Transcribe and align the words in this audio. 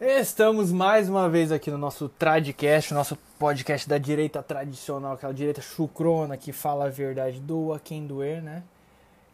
Estamos 0.00 0.72
mais 0.72 1.10
uma 1.10 1.28
vez 1.28 1.52
aqui 1.52 1.70
no 1.70 1.76
nosso 1.76 2.08
Tradcast, 2.08 2.94
nosso 2.94 3.18
podcast 3.38 3.86
da 3.86 3.98
direita 3.98 4.42
tradicional, 4.42 5.12
aquela 5.12 5.34
direita 5.34 5.60
chucrona 5.60 6.38
que 6.38 6.54
fala 6.54 6.86
a 6.86 6.88
verdade, 6.88 7.38
doa 7.38 7.78
quem 7.78 8.06
doer, 8.06 8.42
né? 8.42 8.62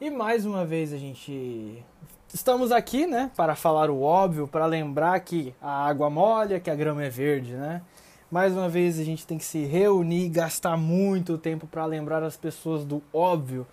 E 0.01 0.11
mais 0.11 0.45
uma 0.45 0.65
vez 0.65 0.93
a 0.93 0.97
gente 0.97 1.81
estamos 2.35 2.73
aqui, 2.73 3.07
né, 3.07 3.31
para 3.37 3.55
falar 3.55 3.91
o 3.91 4.03
óbvio, 4.03 4.49
para 4.49 4.67
lembrar 4.67 5.21
que 5.21 5.55
a 5.63 5.87
água 5.87 6.11
molha, 6.11 6.59
que 6.59 6.69
a 6.69 6.75
grama 6.75 7.05
é 7.05 7.09
verde, 7.09 7.53
né? 7.53 7.81
Mais 8.29 8.53
uma 8.53 8.69
vez 8.69 8.99
a 8.99 9.05
gente 9.05 9.25
tem 9.25 9.39
que 9.39 9.45
se 9.45 9.65
reunir, 9.65 10.29
gastar 10.31 10.77
muito 10.77 11.39
tempo 11.39 11.69
para 11.69 11.87
lembrar 11.87 12.25
as 12.25 12.37
pessoas 12.37 12.85
do 12.85 13.01
óbvio. 13.13 13.65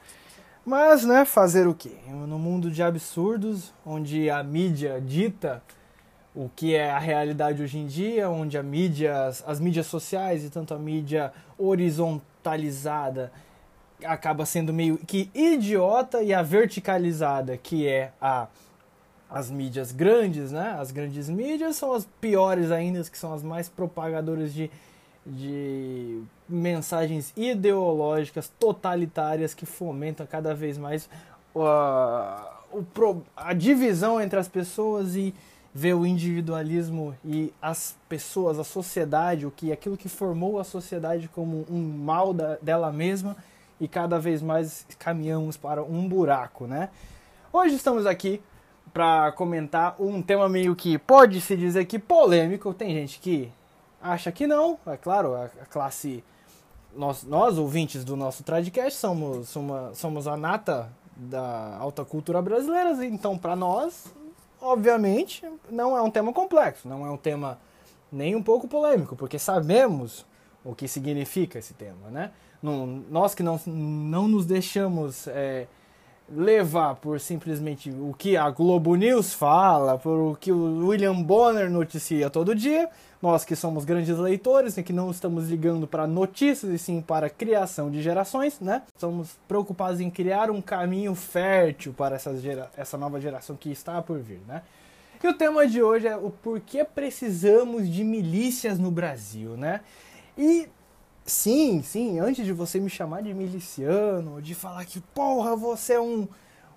Mas, 0.64 1.04
né, 1.04 1.26
fazer 1.26 1.68
o 1.68 1.74
quê? 1.74 1.98
No 2.08 2.38
mundo 2.38 2.70
de 2.70 2.84
absurdos, 2.84 3.74
onde 3.84 4.30
a 4.30 4.44
mídia 4.44 5.02
dita 5.02 5.64
o 6.36 6.50
que 6.56 6.76
é 6.76 6.90
a 6.90 7.00
realidade 7.00 7.62
hoje 7.62 7.78
em 7.78 7.86
dia, 7.86 8.30
onde 8.30 8.58
a 8.58 8.64
mídia, 8.64 9.28
as 9.28 9.60
mídias 9.60 9.86
sociais 9.86 10.44
e 10.44 10.50
tanto 10.50 10.74
a 10.74 10.80
mídia 10.80 11.32
horizontalizada 11.58 13.32
acaba 14.04 14.46
sendo 14.46 14.74
meio 14.74 14.98
que 14.98 15.30
idiota 15.34 16.22
e 16.22 16.34
a 16.34 16.42
verticalizada, 16.42 17.58
que 17.58 17.88
é 17.88 18.12
a 18.20 18.48
as 19.34 19.50
mídias 19.50 19.92
grandes, 19.92 20.52
né? 20.52 20.78
As 20.80 20.92
grandes 20.92 21.28
mídias 21.28 21.76
são 21.76 21.92
as 21.92 22.08
piores 22.22 22.70
ainda, 22.70 23.04
que 23.04 23.18
são 23.18 23.34
as 23.34 23.42
mais 23.42 23.68
propagadoras 23.68 24.54
de, 24.54 24.70
de 25.26 26.22
mensagens 26.48 27.34
ideológicas 27.36 28.52
totalitárias 28.60 29.56
que 29.56 29.66
fomentam 29.66 30.28
cada 30.28 30.54
vez 30.54 30.78
mais 30.78 31.10
uh, 31.56 32.86
a 33.36 33.54
divisão 33.54 34.22
entre 34.22 34.38
as 34.38 34.48
pessoas 34.48 35.16
e 35.16 35.34
ver 35.74 35.96
o 35.96 36.06
individualismo 36.06 37.16
e 37.26 37.52
as 37.60 37.96
pessoas, 38.08 38.60
a 38.60 38.64
sociedade, 38.64 39.46
o 39.46 39.52
que 39.52 39.72
aquilo 39.72 39.98
que 39.98 40.08
formou 40.08 40.60
a 40.60 40.64
sociedade 40.64 41.28
como 41.28 41.66
um 41.70 41.82
mal 41.82 42.32
da, 42.34 42.58
dela 42.62 42.92
mesma 42.92 43.36
e 43.80 43.88
cada 43.88 44.20
vez 44.20 44.42
mais 44.42 44.86
caminhamos 45.00 45.58
para 45.58 45.84
um 45.84 46.08
buraco, 46.08 46.68
né? 46.68 46.90
Hoje 47.52 47.76
estamos 47.76 48.06
aqui 48.06 48.40
para 48.94 49.32
comentar 49.32 49.96
um 50.00 50.22
tema 50.22 50.48
meio 50.48 50.76
que 50.76 51.00
pode 51.00 51.42
se 51.42 51.58
dizer 51.58 51.86
que 51.86 51.98
polêmico. 51.98 52.72
Tem 52.74 52.94
gente 52.94 53.20
que 53.20 53.52
acha 54.00 54.32
que 54.32 54.46
não, 54.46 54.78
é 54.86 54.96
claro, 54.96 55.34
a, 55.34 55.48
classe 55.66 56.24
nós, 56.96 57.24
nós 57.24 57.58
ouvintes 57.58 58.04
do 58.04 58.16
nosso 58.16 58.44
Tradcast 58.44 59.00
somos 59.00 59.50
somos, 59.50 59.98
somos 59.98 60.28
a 60.28 60.38
nata 60.38 60.92
da 61.16 61.78
alta 61.78 62.06
cultura 62.06 62.40
brasileira, 62.42 63.04
então 63.06 63.36
para 63.36 63.56
nós 63.56 64.14
obviamente, 64.64 65.44
não 65.70 65.96
é 65.96 66.02
um 66.02 66.10
tema 66.10 66.32
complexo, 66.32 66.88
não 66.88 67.06
é 67.06 67.12
um 67.12 67.18
tema 67.18 67.60
nem 68.12 68.36
um 68.36 68.42
pouco 68.42 68.68
polêmico, 68.68 69.16
porque 69.16 69.38
sabemos 69.38 70.26
o 70.64 70.74
que 70.74 70.88
significa 70.88 71.60
esse 71.60 71.74
tema, 71.74 72.10
né? 72.10 72.32
Não, 72.62 72.86
nós 73.10 73.36
que 73.36 73.44
não, 73.44 73.60
não 73.68 74.28
nos 74.28 74.46
deixamos 74.46 75.28
é, 75.28 75.68
levar 76.30 76.96
por 76.96 77.20
simplesmente 77.20 77.90
o 77.90 78.14
que 78.18 78.38
a 78.38 78.50
Globo 78.50 78.96
News 78.96 79.34
fala, 79.34 79.98
por 79.98 80.18
o 80.18 80.36
que 80.36 80.52
o 80.52 80.88
William 80.88 81.22
Bonner 81.22 81.70
noticia 81.70 82.30
todo 82.30 82.56
dia, 82.56 82.90
nós 83.22 83.46
que 83.46 83.56
somos 83.56 83.86
grandes 83.86 84.18
leitores, 84.18 84.76
né, 84.76 84.84
que 84.84 84.94
não 84.94 85.10
estamos 85.12 85.50
ligando 85.50 85.88
para 85.88 86.06
notícias 86.06 86.72
e 86.72 86.78
sim 86.78 87.02
para 87.02 87.30
criação 87.30 87.90
de 87.90 88.02
gerações, 88.02 88.60
né? 88.60 88.82
Somos 88.98 89.38
preocupados 89.48 90.02
em 90.02 90.10
criar 90.10 90.52
um 90.52 90.62
caminho 90.62 91.16
fértil 91.16 91.94
para 91.94 92.16
essa, 92.16 92.36
gera, 92.38 92.70
essa 92.76 92.98
nova 92.98 93.22
geração 93.22 93.56
que 93.56 93.72
está 93.72 94.02
por 94.02 94.20
vir, 94.20 94.42
né? 94.48 94.62
E 95.24 95.28
o 95.28 95.34
tema 95.34 95.66
de 95.66 95.82
hoje 95.82 96.06
é 96.06 96.18
o 96.18 96.30
porquê 96.30 96.84
precisamos 96.84 97.90
de 97.90 98.04
milícias 98.04 98.78
no 98.78 98.92
Brasil, 98.92 99.56
né? 99.56 99.80
E 100.38 100.68
sim, 101.26 101.82
sim, 101.82 102.20
antes 102.20 102.46
de 102.46 102.54
você 102.54 102.80
me 102.80 102.90
chamar 102.90 103.24
de 103.24 103.34
miliciano, 103.34 104.42
de 104.42 104.54
falar 104.54 104.86
que 104.86 105.00
porra, 105.14 105.56
você 105.56 105.94
é 105.94 106.02
um 106.02 106.28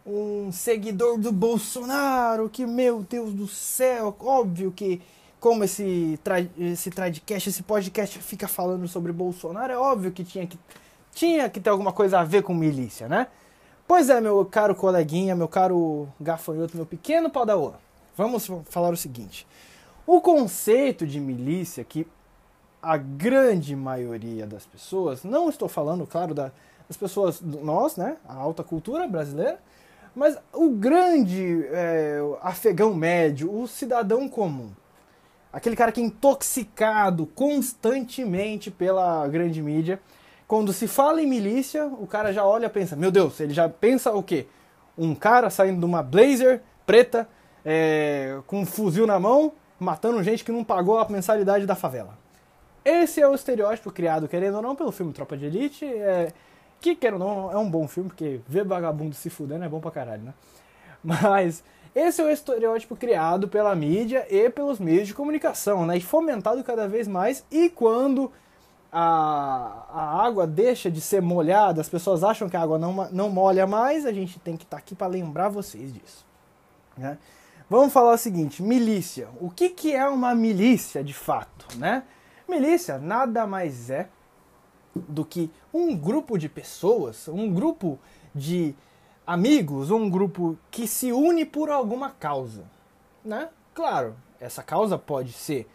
um 0.06 0.52
seguidor 0.52 1.18
do 1.18 1.32
Bolsonaro, 1.32 2.48
que 2.48 2.64
meu 2.64 3.02
Deus 3.02 3.32
do 3.32 3.48
céu, 3.48 4.16
óbvio 4.20 4.70
que 4.70 5.02
como 5.40 5.64
esse, 5.64 6.18
esse 6.58 6.90
tradcast, 6.90 7.48
esse 7.48 7.62
podcast 7.62 8.18
fica 8.20 8.46
falando 8.46 8.86
sobre 8.86 9.12
Bolsonaro, 9.12 9.72
é 9.72 9.76
óbvio 9.76 10.12
que 10.12 10.24
tinha 10.24 10.46
que, 10.46 10.58
tinha 11.12 11.50
que 11.50 11.60
ter 11.60 11.70
alguma 11.70 11.92
coisa 11.92 12.20
a 12.20 12.24
ver 12.24 12.42
com 12.42 12.54
milícia, 12.54 13.08
né? 13.08 13.26
Pois 13.86 14.08
é, 14.08 14.20
meu 14.20 14.44
caro 14.44 14.74
coleguinha, 14.74 15.34
meu 15.34 15.48
caro 15.48 16.08
gafanhoto, 16.20 16.76
meu 16.76 16.86
pequeno 16.86 17.30
padawan. 17.30 17.74
Vamos 18.16 18.48
falar 18.70 18.92
o 18.92 18.96
seguinte. 18.96 19.46
O 20.06 20.20
conceito 20.20 21.06
de 21.06 21.20
milícia 21.20 21.84
que 21.84 22.06
a 22.86 22.96
grande 22.96 23.74
maioria 23.74 24.46
das 24.46 24.64
pessoas, 24.64 25.24
não 25.24 25.48
estou 25.48 25.68
falando, 25.68 26.06
claro, 26.06 26.34
da, 26.34 26.52
das 26.88 26.96
pessoas, 26.96 27.40
nós, 27.40 27.96
né, 27.96 28.16
a 28.28 28.34
alta 28.34 28.62
cultura 28.62 29.06
brasileira, 29.08 29.58
mas 30.14 30.38
o 30.52 30.70
grande 30.70 31.66
é, 31.70 32.20
afegão 32.40 32.94
médio, 32.94 33.52
o 33.52 33.66
cidadão 33.66 34.28
comum, 34.28 34.70
Aquele 35.56 35.74
cara 35.74 35.90
que 35.90 36.02
é 36.02 36.04
intoxicado 36.04 37.24
constantemente 37.28 38.70
pela 38.70 39.26
grande 39.26 39.62
mídia. 39.62 39.98
Quando 40.46 40.70
se 40.70 40.86
fala 40.86 41.22
em 41.22 41.26
milícia, 41.26 41.86
o 41.86 42.06
cara 42.06 42.30
já 42.30 42.44
olha 42.44 42.66
e 42.66 42.68
pensa: 42.68 42.94
Meu 42.94 43.10
Deus, 43.10 43.40
ele 43.40 43.54
já 43.54 43.66
pensa 43.66 44.12
o 44.12 44.22
quê? 44.22 44.46
Um 44.98 45.14
cara 45.14 45.48
saindo 45.48 45.78
de 45.78 45.86
uma 45.86 46.02
blazer 46.02 46.60
preta, 46.84 47.26
é, 47.64 48.38
com 48.46 48.60
um 48.60 48.66
fuzil 48.66 49.06
na 49.06 49.18
mão, 49.18 49.50
matando 49.80 50.22
gente 50.22 50.44
que 50.44 50.52
não 50.52 50.62
pagou 50.62 50.98
a 50.98 51.08
mensalidade 51.08 51.64
da 51.64 51.74
favela. 51.74 52.18
Esse 52.86 53.20
é 53.20 53.26
o 53.26 53.34
estereótipo 53.34 53.90
criado, 53.90 54.28
querendo 54.28 54.58
ou 54.58 54.62
não, 54.62 54.76
pelo 54.76 54.92
filme 54.92 55.12
Tropa 55.12 55.36
de 55.36 55.44
Elite. 55.46 55.84
É, 55.84 56.32
que, 56.80 56.94
querendo 56.94 57.24
ou 57.24 57.34
não, 57.34 57.52
é 57.52 57.58
um 57.58 57.68
bom 57.68 57.88
filme, 57.88 58.08
porque 58.08 58.40
ver 58.46 58.64
vagabundo 58.64 59.12
se 59.12 59.28
fudendo 59.28 59.64
é 59.64 59.68
bom 59.68 59.80
pra 59.80 59.90
caralho, 59.90 60.22
né? 60.22 60.34
Mas 61.02 61.64
esse 61.92 62.22
é 62.22 62.24
o 62.24 62.30
estereótipo 62.30 62.94
criado 62.94 63.48
pela 63.48 63.74
mídia 63.74 64.24
e 64.30 64.48
pelos 64.50 64.78
meios 64.78 65.08
de 65.08 65.14
comunicação, 65.14 65.84
né? 65.84 65.96
E 65.96 66.00
fomentado 66.00 66.62
cada 66.62 66.86
vez 66.86 67.08
mais. 67.08 67.44
E 67.50 67.68
quando 67.68 68.30
a, 68.92 69.86
a 69.92 70.24
água 70.24 70.46
deixa 70.46 70.88
de 70.88 71.00
ser 71.00 71.20
molhada, 71.20 71.80
as 71.80 71.88
pessoas 71.88 72.22
acham 72.22 72.48
que 72.48 72.56
a 72.56 72.62
água 72.62 72.78
não, 72.78 73.10
não 73.10 73.28
molha 73.28 73.66
mais, 73.66 74.06
a 74.06 74.12
gente 74.12 74.38
tem 74.38 74.56
que 74.56 74.62
estar 74.62 74.76
tá 74.76 74.80
aqui 74.80 74.94
para 74.94 75.08
lembrar 75.08 75.48
vocês 75.48 75.92
disso. 75.92 76.24
Né? 76.96 77.18
Vamos 77.68 77.92
falar 77.92 78.12
o 78.12 78.18
seguinte: 78.18 78.62
milícia. 78.62 79.26
O 79.40 79.50
que, 79.50 79.70
que 79.70 79.92
é 79.92 80.06
uma 80.06 80.36
milícia 80.36 81.02
de 81.02 81.14
fato? 81.14 81.66
Né? 81.76 82.04
Milícia 82.48 82.98
nada 82.98 83.46
mais 83.46 83.90
é 83.90 84.08
do 84.94 85.24
que 85.24 85.50
um 85.72 85.96
grupo 85.96 86.38
de 86.38 86.48
pessoas, 86.48 87.28
um 87.28 87.52
grupo 87.52 87.98
de 88.34 88.74
amigos 89.26 89.90
um 89.90 90.08
grupo 90.08 90.56
que 90.70 90.86
se 90.86 91.12
une 91.12 91.44
por 91.44 91.68
alguma 91.68 92.10
causa, 92.10 92.64
né? 93.24 93.48
Claro, 93.74 94.14
essa 94.40 94.62
causa 94.62 94.96
pode 94.96 95.32
ser 95.32 95.68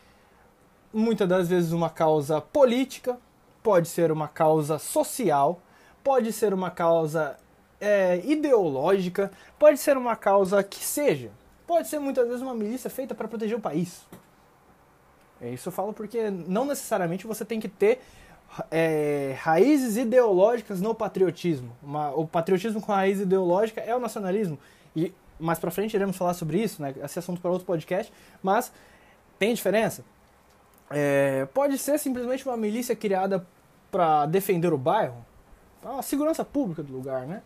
muitas 0.93 1.27
das 1.27 1.49
vezes 1.49 1.71
uma 1.71 1.89
causa 1.89 2.39
política, 2.39 3.17
pode 3.61 3.87
ser 3.89 4.11
uma 4.11 4.27
causa 4.27 4.79
social, 4.79 5.61
pode 6.03 6.31
ser 6.31 6.53
uma 6.53 6.71
causa 6.71 7.37
é, 7.79 8.21
ideológica, 8.25 9.31
pode 9.59 9.77
ser 9.77 9.97
uma 9.97 10.15
causa 10.15 10.63
que 10.63 10.83
seja, 10.83 11.29
pode 11.67 11.87
ser 11.89 11.99
muitas 11.99 12.27
vezes 12.27 12.41
uma 12.41 12.55
milícia 12.55 12.89
feita 12.89 13.13
para 13.13 13.27
proteger 13.27 13.57
o 13.57 13.61
país. 13.61 14.01
Isso 15.49 15.69
eu 15.69 15.73
falo 15.73 15.93
porque 15.93 16.29
não 16.29 16.65
necessariamente 16.65 17.25
você 17.25 17.43
tem 17.43 17.59
que 17.59 17.67
ter 17.67 17.99
é, 18.69 19.35
raízes 19.39 19.97
ideológicas 19.97 20.81
no 20.81 20.93
patriotismo. 20.93 21.75
Uma, 21.81 22.11
o 22.11 22.27
patriotismo 22.27 22.81
com 22.81 22.91
raiz 22.91 23.19
ideológica 23.19 23.81
é 23.81 23.95
o 23.95 23.99
nacionalismo. 23.99 24.59
E 24.95 25.13
mais 25.39 25.57
pra 25.57 25.71
frente 25.71 25.93
iremos 25.93 26.15
falar 26.15 26.33
sobre 26.33 26.61
isso, 26.61 26.81
né? 26.81 26.93
Esse 27.03 27.19
assunto 27.19 27.41
para 27.41 27.49
outro 27.49 27.65
podcast. 27.65 28.11
Mas 28.43 28.71
tem 29.39 29.53
diferença? 29.53 30.03
É, 30.89 31.47
pode 31.53 31.77
ser 31.77 31.97
simplesmente 31.97 32.45
uma 32.47 32.57
milícia 32.57 32.95
criada 32.95 33.45
para 33.89 34.25
defender 34.25 34.71
o 34.71 34.77
bairro, 34.77 35.25
a 35.83 36.01
segurança 36.01 36.45
pública 36.45 36.83
do 36.83 36.93
lugar, 36.93 37.25
né? 37.25 37.41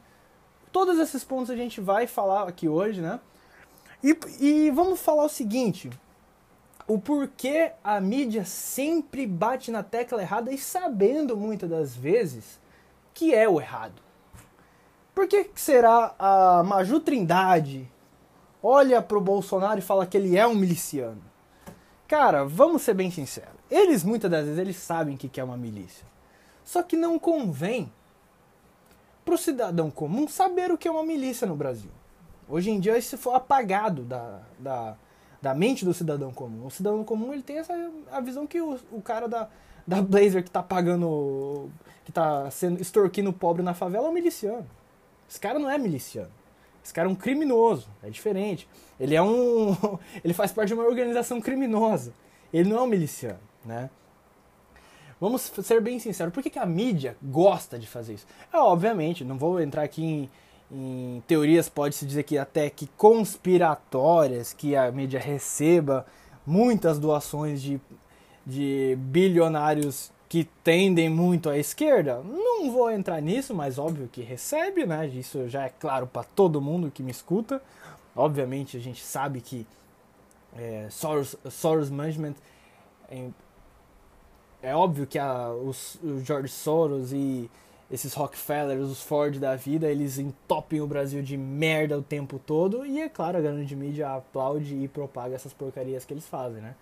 Todos 0.72 1.00
esses 1.00 1.24
pontos 1.24 1.50
a 1.50 1.56
gente 1.56 1.80
vai 1.80 2.06
falar 2.06 2.48
aqui 2.48 2.68
hoje, 2.68 3.02
né? 3.02 3.20
E, 4.04 4.18
e 4.40 4.72
vamos 4.72 5.00
falar 5.00 5.24
o 5.24 5.30
seguinte: 5.30 5.90
o 6.88 7.00
porquê 7.00 7.72
a 7.84 8.00
mídia 8.00 8.46
sempre 8.46 9.26
bate 9.26 9.72
na 9.72 9.82
tecla 9.82 10.22
errada 10.22 10.52
e 10.52 10.58
sabendo 10.58 11.36
muitas 11.36 11.70
das 11.70 11.96
vezes 11.96 12.60
que 13.14 13.34
é 13.34 13.48
o 13.48 13.60
errado. 13.60 14.02
Por 15.14 15.28
que 15.28 15.50
será 15.56 16.14
a 16.20 16.64
Maju 16.64 17.00
Trindade 17.00 17.90
olha 18.62 19.02
pro 19.02 19.22
Bolsonaro 19.22 19.80
e 19.80 19.82
fala 19.82 20.06
que 20.06 20.18
ele 20.18 20.38
é 20.38 20.46
um 20.46 20.54
miliciano? 20.54 21.24
Cara, 22.08 22.46
vamos 22.46 22.84
ser 22.84 22.94
bem 22.94 23.10
sinceros. 23.10 23.56
Eles 23.72 24.04
muitas 24.04 24.30
das 24.30 24.44
vezes 24.46 24.60
eles 24.60 24.76
sabem 24.76 25.18
que 25.18 25.40
é 25.40 25.44
uma 25.44 25.58
milícia. 25.58 26.06
Só 26.64 26.84
que 26.84 26.96
não 26.96 27.18
convém 27.18 27.92
pro 29.24 29.38
cidadão 29.38 29.90
comum 29.90 30.28
saber 30.28 30.72
o 30.72 30.78
que 30.78 30.88
é 30.88 30.92
uma 30.92 31.04
milícia 31.04 31.48
no 31.48 31.56
Brasil. 31.56 31.90
Hoje 32.48 32.70
em 32.70 32.80
dia 32.80 32.98
isso 32.98 33.18
foi 33.18 33.34
apagado 33.34 34.04
da, 34.04 34.42
da, 34.60 34.96
da 35.46 35.54
mente 35.54 35.86
do 35.86 35.94
cidadão 35.94 36.34
comum. 36.34 36.66
O 36.66 36.72
cidadão 36.72 37.04
comum 37.04 37.32
ele 37.32 37.44
tem 37.44 37.60
essa 37.60 37.72
a 38.12 38.20
visão 38.20 38.48
que 38.48 38.60
o, 38.60 38.80
o 38.92 39.00
cara 39.00 39.28
da, 39.28 39.48
da 39.86 40.02
Blazer 40.02 40.44
que 40.44 40.50
tá 40.50 40.64
pagando, 40.64 41.70
que 42.04 42.12
tá 42.12 42.50
sendo 42.50 42.82
extorquindo 42.82 43.32
pobre 43.32 43.62
na 43.62 43.76
favela 43.76 44.08
é 44.08 44.10
um 44.10 44.14
miliciano. 44.14 44.66
Esse 45.30 45.40
cara 45.40 45.60
não 45.60 45.70
é 45.70 45.78
miliciano. 45.78 46.32
Esse 46.84 46.92
cara 46.92 47.08
é 47.08 47.12
um 47.12 47.16
criminoso, 47.16 47.88
é 48.02 48.10
diferente. 48.10 48.68
Ele 49.00 49.14
é 49.14 49.22
um. 49.22 49.78
ele 50.26 50.34
faz 50.34 50.52
parte 50.52 50.70
de 50.70 50.74
uma 50.74 50.84
organização 50.84 51.40
criminosa. 51.40 52.12
Ele 52.52 52.68
não 52.68 52.80
é 52.80 52.82
um 52.82 52.88
miliciano, 52.88 53.40
né? 53.64 53.92
Vamos 55.22 55.44
ser 55.44 55.80
bem 55.80 56.00
sinceros, 56.00 56.34
por 56.34 56.42
que, 56.42 56.50
que 56.50 56.60
a 56.60 56.66
mídia 56.66 57.16
gosta 57.22 57.78
de 57.78 57.86
fazer 57.86 58.16
isso? 58.16 58.28
É, 58.52 58.58
obviamente, 58.58 59.24
não 59.24 59.38
vou 59.38 59.62
entrar 59.62 59.84
aqui 59.84 60.04
em, 60.04 60.30
em 60.72 61.24
teorias, 61.28 61.70
pode-se 61.70 62.06
dizer 62.06 62.24
que 62.24 62.38
até 62.38 62.70
que 62.70 62.88
conspiratórias, 62.98 64.54
que 64.54 64.76
a 64.76 64.92
mídia 64.92 65.20
receba 65.20 66.06
muitas 66.46 67.00
doações 67.00 67.62
de, 67.62 67.80
de 68.46 68.96
bilionários 69.00 70.12
que 70.28 70.44
tendem 70.64 71.10
muito 71.10 71.50
à 71.50 71.58
esquerda. 71.58 72.22
Não 72.24 72.72
vou 72.72 72.92
entrar 72.92 73.22
nisso, 73.22 73.54
mas 73.54 73.78
óbvio 73.78 74.10
que 74.12 74.22
recebe, 74.22 74.86
né? 74.86 75.08
Isso 75.08 75.48
já 75.48 75.64
é 75.64 75.70
claro 75.70 76.08
para 76.08 76.24
todo 76.24 76.62
mundo 76.62 76.92
que 76.92 77.04
me 77.04 77.12
escuta. 77.12 77.62
Obviamente 78.16 78.76
a 78.76 78.80
gente 78.80 79.04
sabe 79.04 79.42
que 79.42 79.68
é, 80.58 80.88
Soros, 80.90 81.36
Soros 81.50 81.90
Management 81.90 82.36
é, 83.10 83.28
é 84.62 84.76
óbvio 84.76 85.06
que 85.06 85.20
a, 85.20 85.50
os, 85.52 85.96
o 86.04 86.20
George 86.22 86.50
Soros 86.50 87.14
e 87.14 87.50
esses 87.90 88.14
Rockefellers, 88.14 88.90
os 88.90 89.02
Ford 89.02 89.38
da 89.38 89.56
vida, 89.56 89.90
eles 89.90 90.18
entopem 90.18 90.82
o 90.82 90.88
Brasil 90.88 91.22
de 91.22 91.38
merda 91.38 91.98
o 91.98 92.02
tempo 92.02 92.40
todo 92.44 92.86
e 92.86 93.00
é 93.00 93.08
claro, 93.08 93.38
a 93.38 93.42
grande 93.42 93.76
mídia 93.76 94.10
aplaude 94.10 94.76
e 94.76 94.88
propaga 94.88 95.36
essas 95.36 95.54
porcarias 95.54 96.04
que 96.04 96.14
eles 96.14 96.28
fazem, 96.28 96.62
né? 96.62 96.76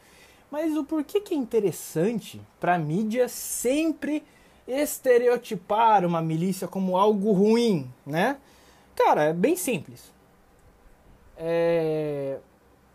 Mas 0.49 0.77
o 0.77 0.83
porquê 0.83 1.19
que 1.19 1.33
é 1.33 1.37
interessante 1.37 2.39
para 2.59 2.75
a 2.75 2.79
mídia 2.79 3.27
sempre 3.27 4.23
estereotipar 4.67 6.05
uma 6.05 6.21
milícia 6.21 6.67
como 6.67 6.95
algo 6.95 7.31
ruim, 7.31 7.91
né? 8.05 8.37
Cara, 8.95 9.23
é 9.23 9.33
bem 9.33 9.55
simples. 9.55 10.11
É... 11.35 12.37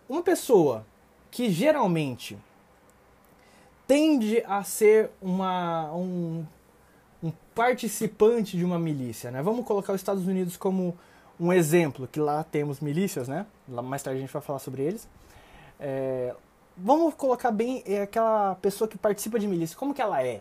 Uma 0.08 0.22
pessoa 0.22 0.87
que 1.31 1.50
geralmente 1.50 2.38
tende 3.87 4.43
a 4.46 4.62
ser 4.62 5.11
uma, 5.20 5.93
um, 5.93 6.46
um 6.46 6.46
participante 7.58 8.56
de 8.56 8.64
uma 8.64 8.78
milícia, 8.78 9.32
né? 9.32 9.43
Vamos 9.43 9.66
colocar 9.66 9.93
os 9.93 10.00
Estados 10.00 10.28
Unidos 10.28 10.56
como 10.56 10.96
um 11.40 11.52
exemplo, 11.52 12.06
que 12.06 12.20
lá 12.20 12.44
temos 12.44 12.78
milícias, 12.78 13.26
né? 13.26 13.46
Mais 13.66 14.00
tarde 14.00 14.19
a 14.19 14.20
gente 14.20 14.32
vai 14.32 14.40
falar 14.40 14.60
sobre 14.60 14.82
eles. 14.82 15.08
É, 15.81 16.32
vamos 16.76 17.14
colocar 17.14 17.50
bem 17.50 17.82
é 17.84 18.02
aquela 18.02 18.55
pessoa 18.62 18.87
que 18.87 18.96
participa 18.96 19.40
de 19.40 19.49
milícia, 19.49 19.76
como 19.76 19.93
que 19.93 20.00
ela 20.00 20.22
é? 20.22 20.40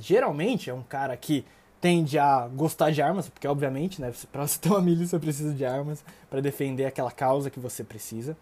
Geralmente 0.00 0.70
é 0.70 0.74
um 0.74 0.82
cara 0.82 1.14
que 1.18 1.44
tende 1.82 2.18
a 2.18 2.48
gostar 2.48 2.92
de 2.92 3.02
armas, 3.02 3.28
porque 3.28 3.46
obviamente, 3.46 4.00
né, 4.00 4.10
para 4.32 4.46
você 4.46 4.58
ter 4.58 4.70
uma 4.70 4.80
milícia 4.80 5.20
precisa 5.20 5.52
de 5.52 5.66
armas 5.66 6.02
para 6.30 6.40
defender 6.40 6.86
aquela 6.86 7.10
causa 7.10 7.50
que 7.50 7.60
você 7.60 7.84
precisa, 7.84 8.34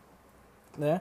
né? 0.78 1.00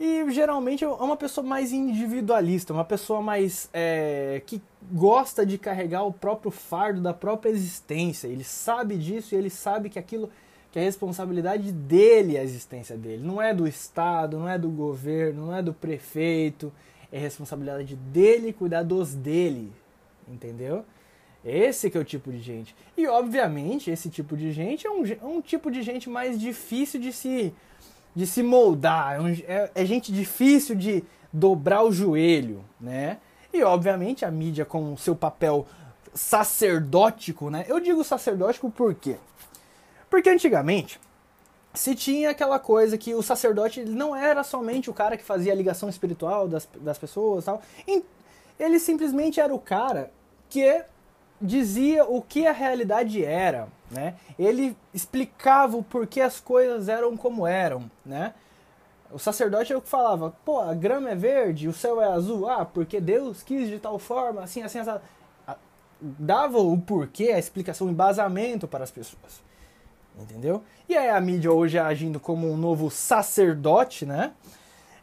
E 0.00 0.30
geralmente 0.30 0.82
é 0.82 0.88
uma 0.88 1.14
pessoa 1.14 1.46
mais 1.46 1.72
individualista, 1.72 2.72
uma 2.72 2.86
pessoa 2.86 3.20
mais 3.20 3.68
é, 3.70 4.40
que 4.46 4.62
gosta 4.90 5.44
de 5.44 5.58
carregar 5.58 6.04
o 6.04 6.12
próprio 6.12 6.50
fardo 6.50 7.02
da 7.02 7.12
própria 7.12 7.50
existência. 7.50 8.26
Ele 8.26 8.42
sabe 8.42 8.96
disso 8.96 9.34
e 9.34 9.38
ele 9.38 9.50
sabe 9.50 9.90
que 9.90 9.98
aquilo 9.98 10.30
que 10.72 10.78
é 10.78 10.82
responsabilidade 10.82 11.70
dele 11.70 12.38
a 12.38 12.42
existência 12.42 12.96
dele. 12.96 13.22
Não 13.22 13.42
é 13.42 13.52
do 13.52 13.68
Estado, 13.68 14.38
não 14.38 14.48
é 14.48 14.56
do 14.56 14.70
governo, 14.70 15.48
não 15.48 15.54
é 15.54 15.62
do 15.62 15.74
prefeito. 15.74 16.72
É 17.12 17.18
responsabilidade 17.18 17.94
dele 17.94 18.54
cuidar 18.54 18.82
dos 18.82 19.14
dele. 19.14 19.70
Entendeu? 20.26 20.82
Esse 21.44 21.90
que 21.90 21.98
é 21.98 22.00
o 22.00 22.04
tipo 22.04 22.32
de 22.32 22.38
gente. 22.38 22.74
E 22.96 23.06
obviamente 23.06 23.90
esse 23.90 24.08
tipo 24.08 24.34
de 24.34 24.50
gente 24.50 24.86
é 24.86 24.90
um, 24.90 25.04
é 25.04 25.24
um 25.26 25.42
tipo 25.42 25.70
de 25.70 25.82
gente 25.82 26.08
mais 26.08 26.40
difícil 26.40 26.98
de 26.98 27.12
se 27.12 27.52
de 28.14 28.26
se 28.26 28.42
moldar, 28.42 29.18
é, 29.24 29.52
é, 29.54 29.70
é 29.74 29.84
gente 29.84 30.12
difícil 30.12 30.74
de 30.74 31.04
dobrar 31.32 31.84
o 31.84 31.92
joelho, 31.92 32.64
né? 32.80 33.18
E 33.52 33.62
obviamente 33.62 34.24
a 34.24 34.30
mídia 34.30 34.64
com 34.64 34.92
o 34.92 34.98
seu 34.98 35.14
papel 35.14 35.66
sacerdótico, 36.14 37.50
né? 37.50 37.64
Eu 37.68 37.80
digo 37.80 38.02
sacerdótico 38.02 38.70
por 38.70 38.94
quê? 38.94 39.16
Porque 40.08 40.28
antigamente 40.28 41.00
se 41.72 41.94
tinha 41.94 42.30
aquela 42.30 42.58
coisa 42.58 42.98
que 42.98 43.14
o 43.14 43.22
sacerdote 43.22 43.84
não 43.84 44.14
era 44.14 44.42
somente 44.42 44.90
o 44.90 44.94
cara 44.94 45.16
que 45.16 45.22
fazia 45.22 45.52
a 45.52 45.56
ligação 45.56 45.88
espiritual 45.88 46.48
das, 46.48 46.68
das 46.80 46.98
pessoas 46.98 47.44
tal. 47.44 47.62
Ele 48.58 48.78
simplesmente 48.78 49.40
era 49.40 49.54
o 49.54 49.58
cara 49.58 50.10
que 50.48 50.84
dizia 51.40 52.04
o 52.04 52.20
que 52.20 52.46
a 52.46 52.52
realidade 52.52 53.24
era, 53.24 53.68
né? 53.90 54.14
Ele 54.38 54.76
explicava 54.94 55.76
o 55.76 55.82
porquê 55.82 56.20
as 56.20 56.40
coisas 56.40 56.88
eram 56.88 57.16
como 57.16 57.46
eram, 57.46 57.90
né? 58.04 58.34
O 59.10 59.18
sacerdote 59.18 59.72
é 59.72 59.76
o 59.76 59.82
que 59.82 59.88
falava, 59.88 60.32
pô, 60.44 60.60
a 60.60 60.72
grama 60.72 61.10
é 61.10 61.16
verde, 61.16 61.66
o 61.66 61.72
céu 61.72 62.00
é 62.00 62.06
azul, 62.06 62.48
ah, 62.48 62.64
porque 62.64 63.00
Deus 63.00 63.42
quis 63.42 63.68
de 63.68 63.78
tal 63.78 63.98
forma, 63.98 64.42
assim, 64.42 64.62
assim, 64.62 64.78
assim. 64.78 65.00
Dava 66.00 66.58
o 66.58 66.80
porquê, 66.80 67.30
a 67.30 67.38
explicação, 67.38 67.88
o 67.88 67.90
embasamento 67.90 68.68
para 68.68 68.84
as 68.84 68.90
pessoas. 68.90 69.42
Entendeu? 70.18 70.62
E 70.88 70.96
aí 70.96 71.08
a 71.08 71.20
mídia 71.20 71.52
hoje 71.52 71.78
agindo 71.78 72.20
como 72.20 72.50
um 72.50 72.56
novo 72.56 72.90
sacerdote, 72.90 74.06
né? 74.06 74.32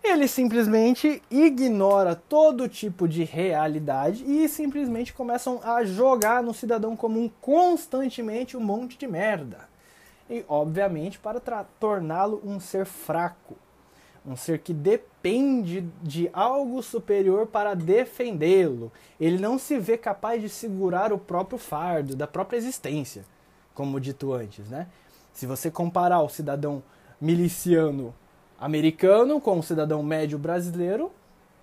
Ele 0.03 0.27
simplesmente 0.27 1.21
ignora 1.29 2.15
todo 2.15 2.69
tipo 2.69 3.07
de 3.07 3.23
realidade 3.23 4.23
e 4.25 4.47
simplesmente 4.47 5.13
começam 5.13 5.59
a 5.63 5.83
jogar 5.83 6.41
no 6.43 6.53
cidadão 6.53 6.95
comum 6.95 7.29
constantemente 7.41 8.55
um 8.55 8.61
monte 8.61 8.97
de 8.97 9.07
merda. 9.07 9.67
E, 10.29 10.43
obviamente, 10.47 11.17
para 11.17 11.39
torná-lo 11.79 12.41
um 12.43 12.59
ser 12.59 12.85
fraco, 12.85 13.55
um 14.25 14.35
ser 14.35 14.59
que 14.59 14.73
depende 14.73 15.81
de 16.03 16.29
algo 16.33 16.83
superior 16.83 17.47
para 17.47 17.73
defendê-lo. 17.73 18.91
Ele 19.19 19.37
não 19.37 19.57
se 19.57 19.79
vê 19.79 19.97
capaz 19.97 20.41
de 20.41 20.49
segurar 20.49 21.13
o 21.13 21.17
próprio 21.17 21.57
fardo 21.57 22.15
da 22.15 22.27
própria 22.27 22.57
existência, 22.57 23.25
como 23.73 24.01
dito 24.01 24.33
antes, 24.33 24.69
né? 24.69 24.87
Se 25.31 25.45
você 25.45 25.71
comparar 25.71 26.21
o 26.21 26.29
cidadão 26.29 26.83
miliciano 27.21 28.13
americano 28.59 29.39
com 29.39 29.59
o 29.59 29.63
cidadão 29.63 30.01
médio 30.01 30.37
brasileiro, 30.37 31.11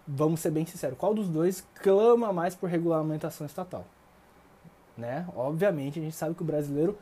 vamos 0.06 0.40
ser 0.40 0.50
bem 0.50 0.64
sinceros, 0.66 0.98
qual 0.98 1.14
dos 1.14 1.28
dois 1.28 1.66
clama 1.82 2.32
mais 2.32 2.54
por 2.54 2.68
regulamentação 2.68 3.46
estatal? 3.46 3.84
Né? 4.96 5.26
Obviamente, 5.34 5.98
a 5.98 6.02
gente 6.02 6.14
sabe 6.14 6.34
que 6.34 6.42
o 6.42 6.46
brasileiro 6.46 6.96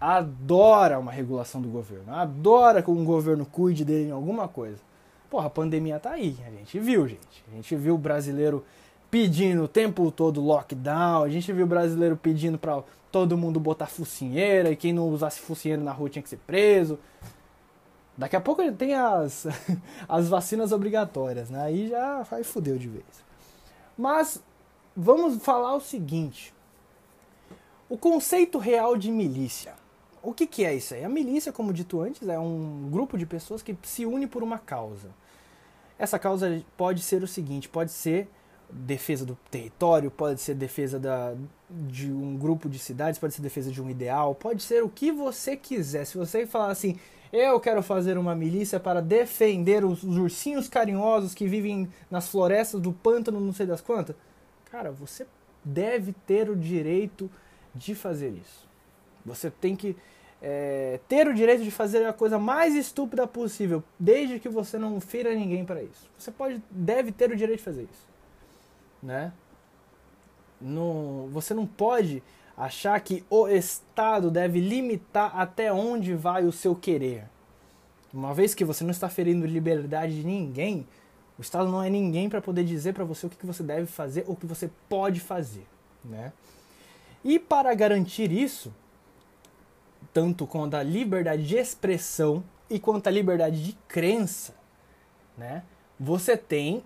adora 0.00 0.98
uma 0.98 1.12
regulação 1.12 1.60
do 1.60 1.68
governo, 1.68 2.12
adora 2.12 2.82
que 2.82 2.90
um 2.90 3.04
governo 3.04 3.46
cuide 3.46 3.84
dele 3.84 4.08
em 4.08 4.12
alguma 4.12 4.48
coisa. 4.48 4.78
Porra, 5.30 5.46
a 5.46 5.50
pandemia 5.50 5.98
tá 5.98 6.10
aí, 6.10 6.36
a 6.46 6.50
gente 6.50 6.78
viu, 6.78 7.06
gente. 7.08 7.44
A 7.50 7.54
gente 7.54 7.74
viu 7.76 7.94
o 7.94 7.98
brasileiro 7.98 8.64
pedindo 9.10 9.64
o 9.64 9.68
tempo 9.68 10.10
todo 10.10 10.40
lockdown, 10.40 11.22
a 11.22 11.28
gente 11.28 11.52
viu 11.52 11.64
o 11.64 11.68
brasileiro 11.68 12.16
pedindo 12.16 12.58
para 12.58 12.82
todo 13.10 13.36
mundo 13.36 13.58
botar 13.58 13.86
focinheira 13.86 14.70
e 14.70 14.76
quem 14.76 14.92
não 14.92 15.08
usasse 15.08 15.40
focinheira 15.40 15.82
na 15.82 15.92
rua 15.92 16.10
tinha 16.10 16.22
que 16.22 16.28
ser 16.28 16.40
preso. 16.46 16.98
Daqui 18.16 18.34
a 18.34 18.40
pouco 18.40 18.62
tem 18.72 18.94
as, 18.94 19.46
as 20.08 20.28
vacinas 20.28 20.72
obrigatórias, 20.72 21.50
né? 21.50 21.62
Aí 21.62 21.88
já 21.88 22.22
vai 22.22 22.42
fudeu 22.42 22.78
de 22.78 22.88
vez. 22.88 23.04
Mas 23.96 24.42
vamos 24.96 25.42
falar 25.42 25.74
o 25.74 25.80
seguinte: 25.80 26.54
o 27.88 27.98
conceito 27.98 28.58
real 28.58 28.96
de 28.96 29.10
milícia. 29.10 29.74
O 30.22 30.32
que, 30.32 30.46
que 30.46 30.64
é 30.64 30.74
isso 30.74 30.92
aí? 30.92 31.04
A 31.04 31.08
milícia, 31.08 31.52
como 31.52 31.72
dito 31.72 32.00
antes, 32.00 32.26
é 32.28 32.38
um 32.38 32.88
grupo 32.90 33.16
de 33.16 33.24
pessoas 33.24 33.62
que 33.62 33.76
se 33.82 34.04
une 34.04 34.26
por 34.26 34.42
uma 34.42 34.58
causa. 34.58 35.10
Essa 35.98 36.18
causa 36.18 36.64
pode 36.76 37.02
ser 37.02 37.22
o 37.22 37.28
seguinte: 37.28 37.68
pode 37.68 37.92
ser 37.92 38.28
defesa 38.68 39.24
do 39.24 39.36
território, 39.50 40.10
pode 40.10 40.40
ser 40.40 40.54
defesa 40.54 40.98
da, 40.98 41.34
de 41.70 42.10
um 42.10 42.36
grupo 42.36 42.68
de 42.68 42.78
cidades, 42.78 43.18
pode 43.18 43.34
ser 43.34 43.42
defesa 43.42 43.70
de 43.70 43.80
um 43.80 43.88
ideal, 43.88 44.34
pode 44.34 44.62
ser 44.62 44.82
o 44.82 44.88
que 44.88 45.12
você 45.12 45.56
quiser. 45.56 46.04
Se 46.04 46.18
você 46.18 46.46
falar 46.46 46.70
assim, 46.70 46.98
eu 47.32 47.58
quero 47.60 47.82
fazer 47.82 48.18
uma 48.18 48.34
milícia 48.34 48.78
para 48.78 49.00
defender 49.00 49.84
os, 49.84 50.02
os 50.02 50.16
ursinhos 50.16 50.68
carinhosos 50.68 51.34
que 51.34 51.46
vivem 51.46 51.88
nas 52.10 52.28
florestas 52.28 52.80
do 52.80 52.92
pântano, 52.92 53.40
não 53.40 53.52
sei 53.52 53.66
das 53.66 53.80
quantas. 53.80 54.16
Cara, 54.70 54.90
você 54.90 55.26
deve 55.64 56.12
ter 56.26 56.48
o 56.48 56.56
direito 56.56 57.30
de 57.74 57.94
fazer 57.94 58.30
isso. 58.30 58.66
Você 59.24 59.50
tem 59.50 59.74
que 59.74 59.96
é, 60.40 61.00
ter 61.08 61.26
o 61.26 61.34
direito 61.34 61.64
de 61.64 61.70
fazer 61.70 62.06
a 62.06 62.12
coisa 62.12 62.38
mais 62.38 62.74
estúpida 62.74 63.26
possível, 63.26 63.82
desde 63.98 64.38
que 64.38 64.48
você 64.48 64.78
não 64.78 65.00
fira 65.00 65.34
ninguém 65.34 65.64
para 65.64 65.82
isso. 65.82 66.08
Você 66.16 66.30
pode, 66.30 66.62
deve 66.70 67.10
ter 67.10 67.30
o 67.30 67.36
direito 67.36 67.58
de 67.58 67.64
fazer 67.64 67.82
isso, 67.82 68.08
né? 69.02 69.32
Você 71.32 71.52
não 71.52 71.66
pode 71.66 72.22
achar 72.56 72.98
que 73.00 73.24
o 73.28 73.46
Estado 73.48 74.30
deve 74.30 74.60
limitar 74.60 75.38
até 75.38 75.72
onde 75.72 76.14
vai 76.14 76.44
o 76.44 76.52
seu 76.52 76.74
querer. 76.74 77.24
Uma 78.12 78.32
vez 78.32 78.54
que 78.54 78.64
você 78.64 78.82
não 78.82 78.90
está 78.90 79.08
ferindo 79.08 79.44
liberdade 79.46 80.22
de 80.22 80.26
ninguém, 80.26 80.86
o 81.38 81.42
Estado 81.42 81.70
não 81.70 81.82
é 81.82 81.90
ninguém 81.90 82.30
para 82.30 82.40
poder 82.40 82.64
dizer 82.64 82.94
para 82.94 83.04
você 83.04 83.26
o 83.26 83.30
que 83.30 83.44
você 83.44 83.62
deve 83.62 83.86
fazer 83.86 84.24
ou 84.26 84.32
o 84.32 84.36
que 84.36 84.46
você 84.46 84.70
pode 84.88 85.20
fazer, 85.20 85.66
né? 86.02 86.32
E 87.22 87.38
para 87.38 87.74
garantir 87.74 88.32
isso, 88.32 88.72
tanto 90.14 90.46
quanto 90.46 90.74
a 90.74 90.82
liberdade 90.82 91.46
de 91.46 91.56
expressão 91.56 92.42
e 92.70 92.78
quanto 92.78 93.06
a 93.08 93.10
liberdade 93.10 93.62
de 93.62 93.72
crença, 93.86 94.54
né? 95.36 95.62
Você 96.00 96.36
tem, 96.36 96.82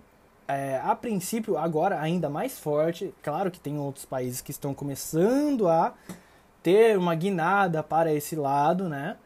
é, 0.55 0.81
a 0.83 0.95
princípio, 0.95 1.57
agora 1.57 1.99
ainda 1.99 2.29
mais 2.29 2.59
forte, 2.59 3.13
claro 3.21 3.51
que 3.51 3.59
tem 3.59 3.77
outros 3.77 4.05
países 4.05 4.41
que 4.41 4.51
estão 4.51 4.73
começando 4.73 5.67
a 5.67 5.93
ter 6.63 6.97
uma 6.97 7.15
guinada 7.15 7.81
para 7.83 8.13
esse 8.13 8.35
lado, 8.35 8.87
né? 8.87 9.17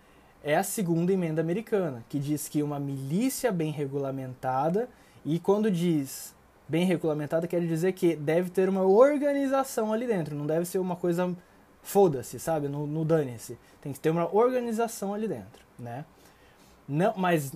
É 0.44 0.56
a 0.56 0.64
segunda 0.64 1.12
emenda 1.12 1.42
americana, 1.42 2.04
que 2.08 2.20
diz 2.20 2.48
que 2.48 2.62
uma 2.62 2.80
milícia 2.80 3.52
bem 3.52 3.72
regulamentada, 3.72 4.88
e 5.26 5.40
quando 5.40 5.72
diz 5.72 6.36
bem 6.68 6.86
regulamentada, 6.86 7.48
quer 7.48 7.62
dizer 7.62 7.94
que 7.94 8.16
deve 8.16 8.50
ter 8.50 8.70
uma 8.70 8.84
organização 8.84 9.92
ali 9.92 10.08
dentro, 10.08 10.36
não 10.36 10.46
deve 10.46 10.66
ser 10.66 10.80
uma 10.80 10.96
coisa 10.96 11.36
foda-se, 11.82 12.40
sabe? 12.40 12.68
No, 12.68 12.86
no 12.88 13.06
dane-se. 13.06 13.58
Tem 13.82 13.94
que 13.94 14.00
ter 14.00 14.10
uma 14.10 14.34
organização 14.36 15.14
ali 15.14 15.28
dentro, 15.28 15.64
né? 15.78 16.06
Não, 16.88 17.14
mas 17.16 17.54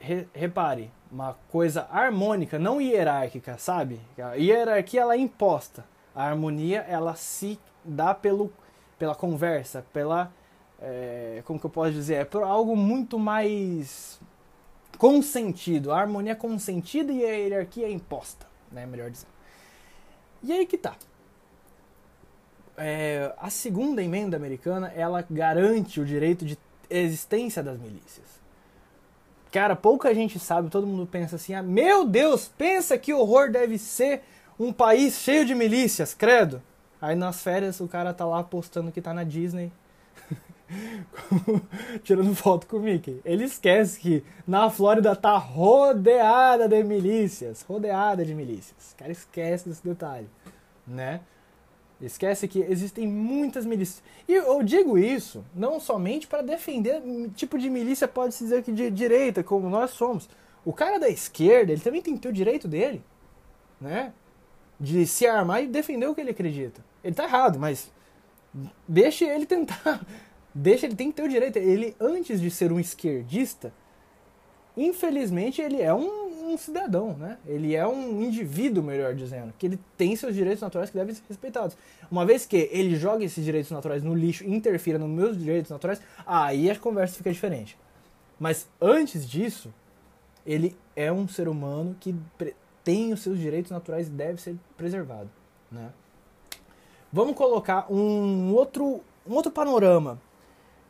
re, 0.00 0.26
repare, 0.32 0.90
uma 1.14 1.34
coisa 1.48 1.86
harmônica, 1.92 2.58
não 2.58 2.80
hierárquica, 2.80 3.56
sabe? 3.56 4.00
A 4.18 4.34
hierarquia 4.34 5.02
ela 5.02 5.14
é 5.14 5.18
imposta. 5.18 5.84
A 6.12 6.24
harmonia 6.24 6.80
ela 6.88 7.14
se 7.14 7.56
dá 7.84 8.12
pelo, 8.12 8.52
pela 8.98 9.14
conversa, 9.14 9.86
pela 9.92 10.32
é, 10.82 11.40
como 11.44 11.60
que 11.60 11.66
eu 11.66 11.70
posso 11.70 11.92
dizer, 11.92 12.14
é 12.14 12.24
por 12.24 12.42
algo 12.42 12.76
muito 12.76 13.16
mais 13.16 14.20
consentido. 14.98 15.92
A 15.92 16.00
harmonia 16.00 16.32
é 16.32 16.34
consentida 16.34 17.12
e 17.12 17.24
a 17.24 17.28
hierarquia 17.28 17.86
é 17.86 17.92
imposta, 17.92 18.46
né? 18.72 18.84
Melhor 18.84 19.08
dizendo. 19.08 19.32
E 20.42 20.52
aí 20.52 20.66
que 20.66 20.76
tá. 20.76 20.96
É, 22.76 23.32
a 23.38 23.50
segunda 23.50 24.02
emenda 24.02 24.36
americana 24.36 24.92
ela 24.96 25.24
garante 25.30 26.00
o 26.00 26.04
direito 26.04 26.44
de 26.44 26.58
existência 26.90 27.62
das 27.62 27.78
milícias. 27.78 28.43
Cara, 29.54 29.76
pouca 29.76 30.12
gente 30.12 30.36
sabe, 30.40 30.68
todo 30.68 30.84
mundo 30.84 31.06
pensa 31.06 31.36
assim: 31.36 31.54
ah, 31.54 31.62
meu 31.62 32.04
Deus, 32.04 32.48
pensa 32.58 32.98
que 32.98 33.14
horror 33.14 33.52
deve 33.52 33.78
ser 33.78 34.22
um 34.58 34.72
país 34.72 35.20
cheio 35.20 35.46
de 35.46 35.54
milícias, 35.54 36.12
credo. 36.12 36.60
Aí 37.00 37.14
nas 37.14 37.40
férias 37.40 37.78
o 37.78 37.86
cara 37.86 38.12
tá 38.12 38.24
lá 38.24 38.42
postando 38.42 38.90
que 38.90 39.00
tá 39.00 39.14
na 39.14 39.22
Disney, 39.22 39.70
tirando 42.02 42.34
foto 42.34 42.66
com 42.66 42.78
o 42.78 42.80
Mickey. 42.80 43.20
Ele 43.24 43.44
esquece 43.44 44.00
que 44.00 44.24
na 44.44 44.68
Flórida 44.70 45.14
tá 45.14 45.36
rodeada 45.36 46.68
de 46.68 46.82
milícias, 46.82 47.62
rodeada 47.62 48.24
de 48.24 48.34
milícias. 48.34 48.90
O 48.90 48.96
cara 48.96 49.12
esquece 49.12 49.68
desse 49.68 49.84
detalhe, 49.84 50.28
né? 50.84 51.20
Esquece 52.00 52.48
que 52.48 52.60
existem 52.60 53.06
muitas 53.06 53.64
milícias. 53.64 54.02
E 54.28 54.32
eu 54.32 54.62
digo 54.62 54.98
isso 54.98 55.44
não 55.54 55.78
somente 55.78 56.26
para 56.26 56.42
defender 56.42 57.02
tipo 57.34 57.58
de 57.58 57.70
milícia, 57.70 58.08
pode-se 58.08 58.44
dizer 58.44 58.62
que 58.62 58.72
de 58.72 58.90
direita, 58.90 59.42
como 59.42 59.70
nós 59.70 59.90
somos. 59.90 60.28
O 60.64 60.72
cara 60.72 60.98
da 60.98 61.08
esquerda, 61.08 61.72
ele 61.72 61.80
também 61.80 62.02
tem 62.02 62.14
que 62.14 62.20
ter 62.20 62.28
o 62.28 62.32
direito 62.32 62.66
dele, 62.66 63.02
né? 63.80 64.12
De 64.78 65.06
se 65.06 65.26
armar 65.26 65.62
e 65.62 65.66
defender 65.66 66.06
o 66.06 66.14
que 66.14 66.20
ele 66.20 66.30
acredita. 66.30 66.84
Ele 67.02 67.14
tá 67.14 67.24
errado, 67.24 67.58
mas 67.58 67.92
deixe 68.88 69.24
ele 69.24 69.46
tentar. 69.46 70.04
Deixa 70.56 70.86
ele 70.86 70.94
tem 70.94 71.10
que 71.10 71.16
ter 71.16 71.24
o 71.24 71.28
direito. 71.28 71.56
Ele, 71.56 71.96
antes 71.98 72.40
de 72.40 72.48
ser 72.48 72.70
um 72.70 72.78
esquerdista, 72.78 73.74
infelizmente 74.76 75.60
ele 75.60 75.82
é 75.82 75.92
um 75.92 76.23
um 76.54 76.58
cidadão, 76.58 77.14
né? 77.14 77.38
Ele 77.46 77.74
é 77.74 77.86
um 77.86 78.22
indivíduo, 78.22 78.82
melhor 78.82 79.14
dizendo, 79.14 79.52
que 79.58 79.66
ele 79.66 79.78
tem 79.96 80.16
seus 80.16 80.34
direitos 80.34 80.62
naturais 80.62 80.90
que 80.90 80.96
devem 80.96 81.14
ser 81.14 81.22
respeitados. 81.28 81.76
Uma 82.10 82.24
vez 82.24 82.46
que 82.46 82.68
ele 82.72 82.96
joga 82.96 83.24
esses 83.24 83.44
direitos 83.44 83.70
naturais 83.70 84.02
no 84.02 84.14
lixo 84.14 84.44
interfira 84.44 84.98
nos 84.98 85.08
meus 85.08 85.38
direitos 85.38 85.70
naturais, 85.70 86.00
aí 86.26 86.70
a 86.70 86.76
conversa 86.78 87.16
fica 87.16 87.32
diferente. 87.32 87.76
Mas 88.38 88.68
antes 88.80 89.28
disso, 89.28 89.72
ele 90.46 90.76
é 90.96 91.12
um 91.12 91.26
ser 91.28 91.48
humano 91.48 91.96
que 92.00 92.14
tem 92.82 93.12
os 93.12 93.20
seus 93.20 93.38
direitos 93.38 93.70
naturais 93.70 94.08
e 94.08 94.10
deve 94.10 94.40
ser 94.40 94.56
preservado, 94.76 95.30
né? 95.70 95.90
Vamos 97.12 97.36
colocar 97.36 97.86
um 97.92 98.52
outro, 98.52 99.00
um 99.26 99.34
outro 99.34 99.52
panorama. 99.52 100.20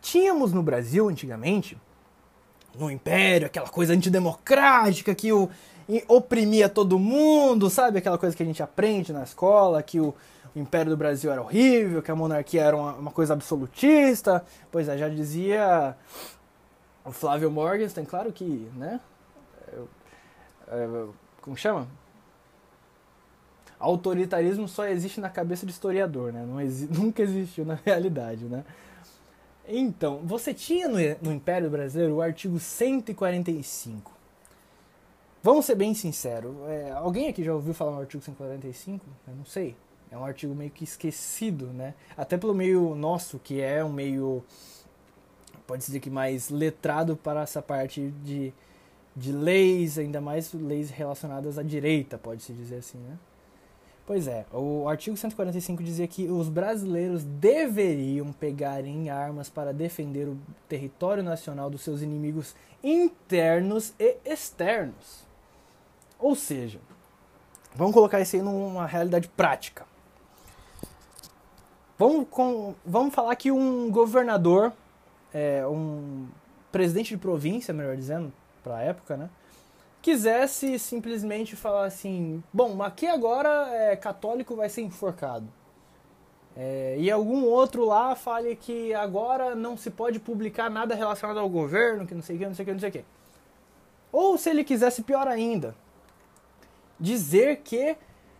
Tínhamos 0.00 0.52
no 0.52 0.62
Brasil, 0.62 1.08
antigamente, 1.08 1.76
no 2.78 2.90
Império, 2.90 3.46
aquela 3.46 3.68
coisa 3.68 3.92
antidemocrática 3.92 5.14
que 5.14 5.32
o, 5.32 5.48
oprimia 6.08 6.68
todo 6.68 6.98
mundo, 6.98 7.70
sabe? 7.70 7.98
Aquela 7.98 8.18
coisa 8.18 8.36
que 8.36 8.42
a 8.42 8.46
gente 8.46 8.62
aprende 8.62 9.12
na 9.12 9.22
escola, 9.22 9.82
que 9.82 10.00
o, 10.00 10.14
o 10.54 10.58
Império 10.58 10.90
do 10.90 10.96
Brasil 10.96 11.30
era 11.30 11.40
horrível, 11.40 12.02
que 12.02 12.10
a 12.10 12.16
monarquia 12.16 12.62
era 12.62 12.76
uma, 12.76 12.92
uma 12.94 13.10
coisa 13.10 13.34
absolutista. 13.34 14.44
Pois 14.70 14.88
é, 14.88 14.96
já 14.96 15.08
dizia 15.08 15.96
o 17.04 17.12
Flávio 17.12 17.50
Morgenstern, 17.50 18.08
claro 18.08 18.32
que, 18.32 18.68
né? 18.76 19.00
É, 20.68 21.04
como 21.42 21.56
chama? 21.56 21.86
Autoritarismo 23.78 24.66
só 24.66 24.86
existe 24.86 25.20
na 25.20 25.28
cabeça 25.28 25.66
do 25.66 25.70
historiador, 25.70 26.32
né? 26.32 26.64
Exi 26.64 26.88
nunca 26.92 27.22
existiu 27.22 27.66
na 27.66 27.74
realidade, 27.84 28.44
né? 28.44 28.64
Então, 29.66 30.20
você 30.24 30.52
tinha 30.52 30.88
no, 30.88 30.98
no 31.22 31.32
Império 31.32 31.70
Brasileiro 31.70 32.16
o 32.16 32.22
artigo 32.22 32.58
145. 32.58 34.12
Vamos 35.42 35.66
ser 35.66 35.74
bem 35.74 35.94
sinceros. 35.94 36.54
É, 36.68 36.92
alguém 36.92 37.28
aqui 37.28 37.42
já 37.42 37.54
ouviu 37.54 37.74
falar 37.74 37.92
no 37.92 38.00
artigo 38.00 38.22
145? 38.22 39.04
Eu 39.26 39.34
não 39.34 39.44
sei. 39.44 39.76
É 40.10 40.16
um 40.16 40.24
artigo 40.24 40.54
meio 40.54 40.70
que 40.70 40.84
esquecido, 40.84 41.66
né? 41.66 41.94
Até 42.16 42.36
pelo 42.36 42.54
meio 42.54 42.94
nosso, 42.94 43.38
que 43.38 43.60
é 43.60 43.84
um 43.84 43.92
meio, 43.92 44.44
pode-se 45.66 45.88
dizer 45.88 46.00
que 46.00 46.10
mais 46.10 46.50
letrado 46.50 47.16
para 47.16 47.42
essa 47.42 47.60
parte 47.60 48.12
de, 48.22 48.52
de 49.16 49.32
leis, 49.32 49.98
ainda 49.98 50.20
mais 50.20 50.52
leis 50.52 50.90
relacionadas 50.90 51.58
à 51.58 51.62
direita, 51.62 52.16
pode-se 52.16 52.52
dizer 52.52 52.76
assim, 52.76 52.98
né? 52.98 53.18
Pois 54.06 54.28
é, 54.28 54.44
o 54.52 54.86
artigo 54.86 55.16
145 55.16 55.82
dizia 55.82 56.06
que 56.06 56.26
os 56.26 56.50
brasileiros 56.50 57.24
deveriam 57.24 58.32
pegar 58.32 58.84
em 58.84 59.08
armas 59.08 59.48
para 59.48 59.72
defender 59.72 60.28
o 60.28 60.36
território 60.68 61.22
nacional 61.22 61.70
dos 61.70 61.80
seus 61.80 62.02
inimigos 62.02 62.54
internos 62.82 63.94
e 63.98 64.18
externos. 64.22 65.24
Ou 66.18 66.34
seja, 66.34 66.78
vamos 67.74 67.94
colocar 67.94 68.20
isso 68.20 68.36
aí 68.36 68.42
numa 68.42 68.84
realidade 68.84 69.26
prática. 69.28 69.86
Vamos, 71.96 72.26
com, 72.28 72.74
vamos 72.84 73.14
falar 73.14 73.34
que 73.36 73.50
um 73.50 73.90
governador, 73.90 74.70
é, 75.32 75.66
um 75.66 76.26
presidente 76.70 77.10
de 77.10 77.16
província, 77.16 77.72
melhor 77.72 77.96
dizendo, 77.96 78.30
para 78.62 78.76
a 78.76 78.82
época, 78.82 79.16
né? 79.16 79.30
Quisesse 80.04 80.78
simplesmente 80.78 81.56
falar 81.56 81.86
assim: 81.86 82.44
bom, 82.52 82.82
aqui 82.82 83.06
agora 83.06 83.70
é, 83.74 83.96
católico 83.96 84.54
vai 84.54 84.68
ser 84.68 84.82
enforcado. 84.82 85.48
É, 86.54 86.96
e 86.98 87.10
algum 87.10 87.44
outro 87.44 87.86
lá 87.86 88.14
fale 88.14 88.54
que 88.54 88.92
agora 88.92 89.54
não 89.54 89.78
se 89.78 89.90
pode 89.90 90.20
publicar 90.20 90.68
nada 90.68 90.94
relacionado 90.94 91.38
ao 91.38 91.48
governo, 91.48 92.06
que 92.06 92.14
não 92.14 92.20
sei 92.20 92.36
o 92.36 92.38
que, 92.38 92.46
não 92.46 92.54
sei 92.54 92.62
o 92.62 92.66
que, 92.66 92.72
não 92.72 92.80
sei 92.80 92.88
o 92.90 92.92
que. 92.92 93.04
Ou 94.12 94.36
se 94.36 94.50
ele 94.50 94.62
quisesse 94.62 95.02
pior 95.02 95.26
ainda, 95.26 95.74
dizer 97.00 97.62
que 97.64 97.96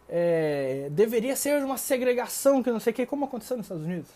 é, 0.06 0.88
deveria 0.92 1.34
ser 1.34 1.64
uma 1.64 1.78
segregação, 1.78 2.62
que 2.62 2.70
não 2.70 2.78
sei 2.78 2.92
o 2.92 2.94
que, 2.94 3.06
como 3.06 3.24
aconteceu 3.24 3.56
nos 3.56 3.64
Estados 3.64 3.86
Unidos. 3.86 4.10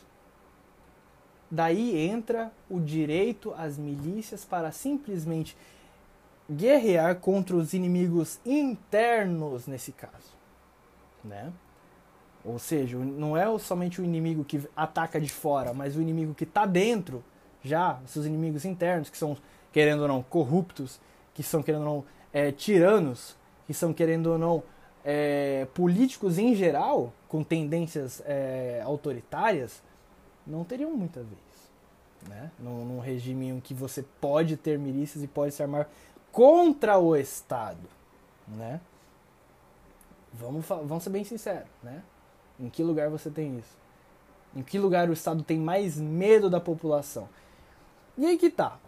Daí 1.50 1.96
entra 1.96 2.52
o 2.68 2.78
direito 2.78 3.54
às 3.56 3.78
milícias 3.78 4.44
para 4.44 4.70
simplesmente 4.70 5.56
guerrear 6.50 7.16
contra 7.16 7.54
os 7.56 7.74
inimigos 7.74 8.40
internos 8.44 9.66
nesse 9.66 9.92
caso, 9.92 10.36
né? 11.22 11.52
Ou 12.44 12.58
seja, 12.58 12.96
não 12.96 13.36
é 13.36 13.58
somente 13.58 14.00
o 14.00 14.04
inimigo 14.04 14.44
que 14.44 14.66
ataca 14.74 15.20
de 15.20 15.28
fora, 15.28 15.74
mas 15.74 15.96
o 15.96 16.00
inimigo 16.00 16.34
que 16.34 16.44
está 16.44 16.64
dentro, 16.64 17.22
já, 17.62 18.00
seus 18.06 18.24
inimigos 18.24 18.64
internos, 18.64 19.10
que 19.10 19.18
são, 19.18 19.36
querendo 19.70 20.02
ou 20.02 20.08
não, 20.08 20.22
corruptos, 20.22 21.00
que 21.34 21.42
são, 21.42 21.62
querendo 21.62 21.86
ou 21.86 21.94
não, 21.96 22.04
é, 22.32 22.50
tiranos, 22.50 23.36
que 23.66 23.74
são, 23.74 23.92
querendo 23.92 24.28
ou 24.28 24.38
não, 24.38 24.62
é, 25.04 25.66
políticos 25.74 26.38
em 26.38 26.54
geral, 26.54 27.12
com 27.28 27.44
tendências 27.44 28.22
é, 28.24 28.80
autoritárias, 28.84 29.82
não 30.46 30.64
teriam 30.64 30.92
muita 30.96 31.20
vez. 31.20 31.38
Né? 32.28 32.50
Num, 32.58 32.84
num 32.84 32.98
regime 32.98 33.48
em 33.48 33.60
que 33.60 33.74
você 33.74 34.04
pode 34.20 34.56
ter 34.56 34.78
milícias 34.78 35.22
e 35.22 35.26
pode 35.26 35.52
se 35.52 35.62
armar 35.62 35.88
contra 36.38 36.96
o 36.96 37.16
Estado, 37.16 37.80
né? 38.46 38.80
Vamos, 40.32 40.64
vamos 40.64 41.02
ser 41.02 41.10
bem 41.10 41.24
sinceros, 41.24 41.66
né? 41.82 42.00
Em 42.60 42.68
que 42.68 42.80
lugar 42.80 43.10
você 43.10 43.28
tem 43.28 43.58
isso? 43.58 43.76
Em 44.54 44.62
que 44.62 44.78
lugar 44.78 45.10
o 45.10 45.12
Estado 45.12 45.42
tem 45.42 45.58
mais 45.58 45.98
medo 45.98 46.48
da 46.48 46.60
população? 46.60 47.28
E 48.16 48.24
aí 48.24 48.38
que 48.38 48.50
tá. 48.50 48.78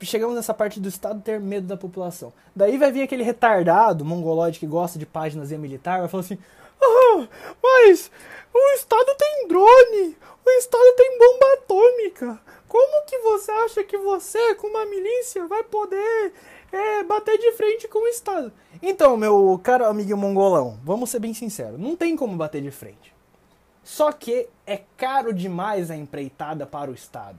chegamos 0.00 0.34
nessa 0.34 0.54
parte 0.54 0.80
do 0.80 0.88
Estado 0.88 1.20
ter 1.20 1.38
medo 1.38 1.66
da 1.66 1.76
população. 1.76 2.32
Daí 2.56 2.78
vai 2.78 2.90
vir 2.90 3.02
aquele 3.02 3.22
retardado 3.22 4.02
mongolóide 4.02 4.58
que 4.58 4.66
gosta 4.66 4.98
de 4.98 5.04
páginas 5.04 5.52
e 5.52 5.58
militar, 5.58 6.00
vai 6.00 6.08
falar 6.08 6.22
assim: 6.22 6.38
ah, 6.80 7.28
mas 7.62 8.10
o 8.54 8.74
Estado 8.76 9.14
tem 9.18 9.46
drone, 9.46 10.16
o 10.46 10.50
Estado 10.52 10.96
tem 10.96 11.18
bomba 11.18 11.52
atômica. 11.52 12.40
Como 12.70 13.04
que 13.04 13.18
você 13.18 13.50
acha 13.50 13.82
que 13.82 13.98
você, 13.98 14.54
com 14.54 14.68
uma 14.68 14.86
milícia, 14.86 15.44
vai 15.48 15.64
poder 15.64 16.32
é, 16.70 17.02
bater 17.02 17.36
de 17.36 17.50
frente 17.54 17.88
com 17.88 17.98
o 17.98 18.06
Estado? 18.06 18.52
Então, 18.80 19.16
meu 19.16 19.60
caro 19.60 19.86
amigo 19.86 20.16
mongolão, 20.16 20.78
vamos 20.84 21.10
ser 21.10 21.18
bem 21.18 21.34
sinceros, 21.34 21.80
não 21.80 21.96
tem 21.96 22.14
como 22.14 22.36
bater 22.36 22.62
de 22.62 22.70
frente. 22.70 23.12
Só 23.82 24.12
que 24.12 24.48
é 24.64 24.82
caro 24.96 25.34
demais 25.34 25.90
a 25.90 25.96
empreitada 25.96 26.64
para 26.64 26.92
o 26.92 26.94
Estado. 26.94 27.38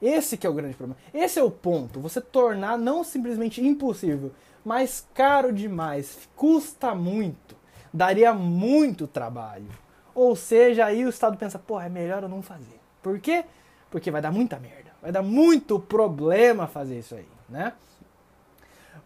Esse 0.00 0.36
que 0.36 0.46
é 0.46 0.50
o 0.50 0.52
grande 0.52 0.76
problema. 0.76 1.00
Esse 1.14 1.38
é 1.38 1.42
o 1.42 1.50
ponto. 1.50 1.98
Você 2.00 2.20
tornar 2.20 2.76
não 2.76 3.02
simplesmente 3.02 3.66
impossível, 3.66 4.30
mas 4.62 5.08
caro 5.14 5.54
demais, 5.54 6.28
custa 6.36 6.94
muito, 6.94 7.56
daria 7.90 8.34
muito 8.34 9.06
trabalho. 9.06 9.70
Ou 10.14 10.36
seja, 10.36 10.84
aí 10.84 11.06
o 11.06 11.08
Estado 11.08 11.38
pensa, 11.38 11.58
pô, 11.58 11.80
é 11.80 11.88
melhor 11.88 12.24
eu 12.24 12.28
não 12.28 12.42
fazer. 12.42 12.78
Por 13.02 13.18
quê? 13.18 13.46
Porque 13.94 14.10
vai 14.10 14.20
dar 14.20 14.32
muita 14.32 14.58
merda, 14.58 14.90
vai 15.00 15.12
dar 15.12 15.22
muito 15.22 15.78
problema 15.78 16.66
fazer 16.66 16.98
isso 16.98 17.14
aí, 17.14 17.28
né? 17.48 17.74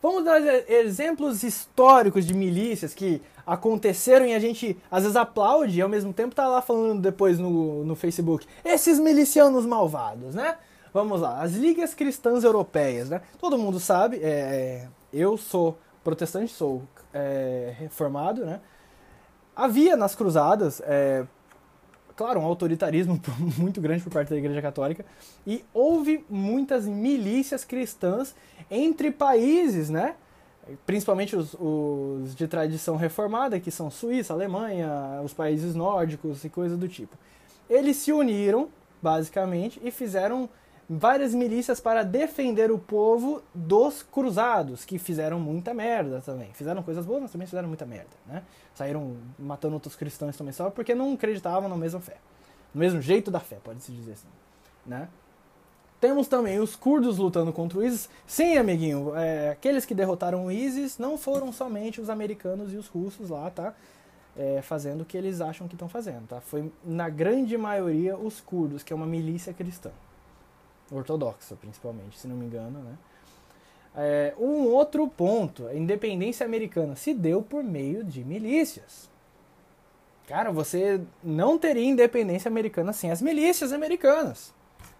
Vamos 0.00 0.25
dar 0.25 0.40
exemplos 0.66 1.42
históricos 1.42 2.25
de 2.25 2.33
milícias 2.33 2.95
que 2.95 3.21
aconteceram 3.47 4.25
e 4.25 4.33
a 4.33 4.38
gente 4.38 4.78
às 4.90 5.02
vezes 5.02 5.14
aplaude 5.14 5.78
e 5.78 5.83
ao 5.83 5.90
mesmo 5.90 6.11
tempo 6.14 6.35
tá 6.35 6.49
lá 6.49 6.62
falando 6.62 7.02
depois 7.02 7.38
no, 7.38 7.85
no 7.85 7.95
Facebook. 7.95 8.47
Esses 8.64 8.99
milicianos 8.99 9.66
malvados, 9.66 10.35
né? 10.35 10.57
Vamos 10.95 11.21
lá, 11.21 11.42
as 11.42 11.52
ligas 11.52 11.92
cristãs 11.92 12.42
europeias, 12.42 13.11
né? 13.11 13.21
Todo 13.38 13.59
mundo 13.59 13.78
sabe, 13.78 14.18
é, 14.23 14.88
eu 15.12 15.37
sou 15.37 15.78
protestante, 16.02 16.50
sou 16.50 16.83
é, 17.12 17.75
reformado, 17.78 18.47
né? 18.47 18.59
Havia 19.54 19.99
nas 19.99 20.14
cruzadas, 20.14 20.80
é, 20.87 21.26
claro, 22.18 22.40
um 22.40 22.44
autoritarismo 22.44 23.20
muito 23.56 23.80
grande 23.80 24.02
por 24.02 24.12
parte 24.12 24.30
da 24.30 24.37
Igreja 24.37 24.60
Católica 24.60 25.06
e 25.46 25.64
houve 25.72 26.25
muitas 26.28 26.84
milícias 26.84 27.64
cristãs 27.64 28.34
entre 28.68 29.12
países, 29.12 29.88
né? 29.88 30.16
Principalmente 30.84 31.37
os, 31.37 31.54
os 31.54 32.34
de 32.34 32.48
tradição 32.48 32.96
reformada, 32.96 33.60
que 33.60 33.70
são 33.70 33.88
Suíça, 33.88 34.34
Alemanha, 34.34 35.22
os 35.25 35.32
países 35.32 35.76
nórdicos 35.76 36.44
e 36.44 36.48
coisas 36.48 36.76
do 36.76 36.88
tipo. 36.88 37.16
Eles 37.70 37.96
se 37.96 38.12
uniram, 38.12 38.68
basicamente, 39.00 39.80
e 39.82 39.90
fizeram 39.92 40.50
várias 40.88 41.35
milícias 41.35 41.80
para 41.80 42.02
defender 42.02 42.71
o 42.71 42.78
povo 42.78 43.42
dos 43.54 44.02
cruzados, 44.02 44.85
que 44.85 44.99
fizeram 44.99 45.38
muita 45.38 45.75
merda 45.75 46.23
também. 46.25 46.50
Fizeram 46.54 46.83
coisas 46.83 47.04
boas, 47.04 47.23
mas 47.23 47.33
também 47.33 47.47
fizeram 47.47 47.68
muita 47.68 47.85
merda, 47.85 48.16
né? 48.26 48.42
Saíram 48.75 49.16
matando 49.38 49.75
outros 49.75 49.95
cristãos 49.95 50.37
também 50.37 50.52
só 50.52 50.71
porque 50.71 50.95
não 50.95 51.12
acreditavam 51.12 51.68
na 51.68 51.76
mesma 51.76 52.00
fé. 52.00 52.16
No 52.73 52.80
mesmo 52.80 53.02
jeito 53.02 53.30
da 53.30 53.40
fé, 53.40 53.59
pode-se 53.62 53.92
dizer 53.92 54.12
assim, 54.12 54.28
né? 54.87 55.09
Temos 56.00 56.28
também 56.28 56.61
os 56.61 56.76
curdos 56.76 57.18
lutando 57.18 57.52
contra 57.52 57.78
o 57.78 57.85
ISIS. 57.85 58.09
Sim, 58.26 58.57
amiguinho, 58.57 59.14
é, 59.16 59.50
aqueles 59.50 59.85
que 59.85 59.95
derrotaram 59.95 60.47
o 60.47 60.50
ISIS 60.50 60.97
não 60.97 61.18
foram 61.18 61.52
somente 61.52 62.00
os 62.00 62.09
americanos 62.09 62.73
e 62.73 62.76
os 62.76 62.87
russos 62.87 63.30
lá, 63.30 63.50
tá? 63.50 63.75
É, 64.37 64.62
fazendo 64.62 65.00
o 65.00 65.04
que 65.04 65.16
eles 65.16 65.40
acham 65.40 65.66
que 65.66 65.75
estão 65.75 65.88
fazendo, 65.88 66.28
tá? 66.28 66.40
Foi, 66.40 66.73
na 66.85 67.09
grande 67.09 67.59
maioria, 67.59 68.16
os 68.16 68.40
curdos, 68.40 68.85
que 68.85 68.92
é 68.92 68.97
uma 68.97 69.07
milícia 69.07 69.52
cristã 69.52 69.90
ortodoxa, 70.90 71.57
principalmente, 71.57 72.18
se 72.18 72.26
não 72.26 72.37
me 72.37 72.47
engano, 72.47 72.78
né? 72.80 72.95
É, 73.97 74.35
um 74.38 74.66
outro 74.66 75.09
ponto, 75.09 75.66
a 75.66 75.75
independência 75.75 76.47
americana 76.47 76.95
se 76.95 77.12
deu 77.12 77.42
por 77.42 77.64
meio 77.64 78.04
de 78.04 78.25
milícias. 78.25 79.09
Cara, 80.26 80.52
você 80.52 81.00
não 81.25 81.58
teria 81.58 81.84
independência 81.84 82.49
americana 82.49 82.93
sem 82.93 83.10
as 83.10 83.21
milícias 83.21 83.73
americanas. 83.73 84.54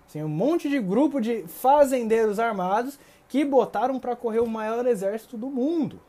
Sem 0.09 0.25
um 0.25 0.29
monte 0.29 0.69
de 0.69 0.81
grupo 0.81 1.21
de 1.21 1.43
fazendeiros 1.47 2.41
armados 2.41 2.99
que 3.29 3.45
botaram 3.45 4.01
para 4.01 4.17
correr 4.17 4.41
o 4.41 4.47
maior 4.47 4.87
exército 4.87 5.37
do 5.37 5.49
mundo. 5.49 6.01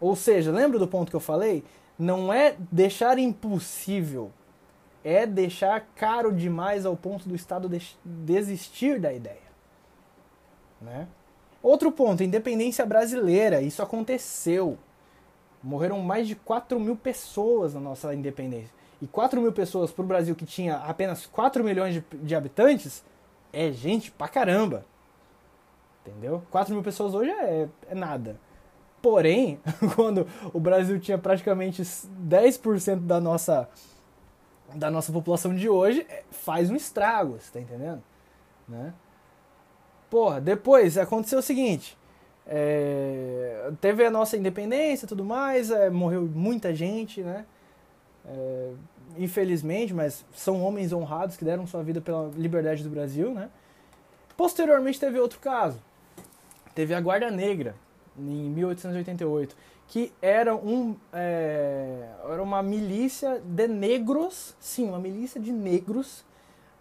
Ou 0.00 0.16
seja, 0.16 0.50
lembra 0.50 0.78
do 0.78 0.88
ponto 0.88 1.10
que 1.10 1.16
eu 1.16 1.20
falei? 1.20 1.62
Não 1.98 2.32
é 2.32 2.56
deixar 2.70 3.18
impossível 3.18 4.32
é 5.04 5.26
deixar 5.26 5.80
caro 5.96 6.32
demais 6.32 6.86
ao 6.86 6.96
ponto 6.96 7.28
do 7.28 7.34
Estado 7.34 7.70
desistir 8.04 9.00
da 9.00 9.12
ideia. 9.12 9.52
Né? 10.80 11.06
Outro 11.62 11.92
ponto, 11.92 12.22
independência 12.22 12.84
brasileira. 12.84 13.60
Isso 13.60 13.82
aconteceu. 13.82 14.76
Morreram 15.62 16.00
mais 16.00 16.26
de 16.26 16.34
4 16.34 16.78
mil 16.80 16.96
pessoas 16.96 17.74
na 17.74 17.80
nossa 17.80 18.12
independência. 18.14 18.74
E 19.00 19.06
4 19.06 19.40
mil 19.40 19.52
pessoas 19.52 19.92
para 19.92 20.04
o 20.04 20.06
Brasil 20.06 20.34
que 20.34 20.44
tinha 20.44 20.76
apenas 20.76 21.26
4 21.26 21.62
milhões 21.62 21.94
de, 21.94 22.04
de, 22.14 22.34
habitantes 22.34 23.04
é 23.52 23.70
gente 23.70 24.10
pra 24.10 24.28
caramba. 24.28 24.84
Entendeu? 26.04 26.42
4 26.50 26.74
mil 26.74 26.82
pessoas 26.82 27.14
hoje 27.14 27.30
é, 27.30 27.68
é 27.88 27.94
nada. 27.94 28.36
Porém, 29.00 29.60
quando 29.94 30.26
o 30.52 30.58
Brasil 30.58 30.98
tinha 30.98 31.18
praticamente 31.18 31.82
10% 31.82 33.00
da 33.00 33.20
nossa 33.20 33.68
da 34.74 34.90
nossa 34.90 35.12
população 35.12 35.54
de 35.54 35.68
hoje 35.68 36.06
é, 36.08 36.22
faz 36.30 36.70
um 36.70 36.76
estrago, 36.76 37.38
você 37.38 37.52
tá 37.52 37.60
entendendo? 37.60 38.02
Né? 38.68 38.92
Porra, 40.10 40.40
depois 40.40 40.98
aconteceu 40.98 41.38
o 41.38 41.42
seguinte. 41.42 41.96
É, 42.46 43.70
teve 43.80 44.04
a 44.04 44.10
nossa 44.10 44.36
independência 44.36 45.06
e 45.06 45.08
tudo 45.08 45.24
mais, 45.24 45.70
é, 45.70 45.88
morreu 45.90 46.22
muita 46.22 46.74
gente, 46.74 47.22
né? 47.22 47.46
É, 48.26 48.72
infelizmente, 49.16 49.94
mas 49.94 50.24
são 50.34 50.62
homens 50.62 50.92
honrados 50.92 51.36
que 51.36 51.44
deram 51.44 51.66
sua 51.66 51.82
vida 51.82 52.00
pela 52.00 52.30
liberdade 52.36 52.82
do 52.82 52.90
Brasil, 52.90 53.32
né? 53.32 53.48
Posteriormente 54.36 54.98
teve 54.98 55.18
outro 55.18 55.38
caso. 55.38 55.78
Teve 56.74 56.94
a 56.94 57.00
Guarda 57.00 57.30
Negra, 57.30 57.74
em 58.18 58.50
1888 58.50 59.56
que 59.92 60.10
era, 60.22 60.56
um, 60.56 60.96
é, 61.12 62.08
era 62.24 62.42
uma 62.42 62.62
milícia 62.62 63.42
de 63.44 63.68
negros, 63.68 64.56
sim, 64.58 64.88
uma 64.88 64.98
milícia 64.98 65.38
de 65.38 65.52
negros 65.52 66.24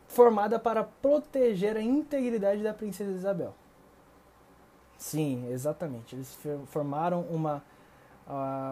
formada 0.08 0.58
para 0.58 0.86
proteger 0.86 1.76
a 1.76 1.82
integridade 1.82 2.64
da 2.64 2.74
princesa 2.74 3.12
Isabel. 3.12 3.54
Sim, 4.98 5.46
exatamente. 5.52 6.16
Eles 6.16 6.38
formaram 6.68 7.20
uma, 7.30 7.62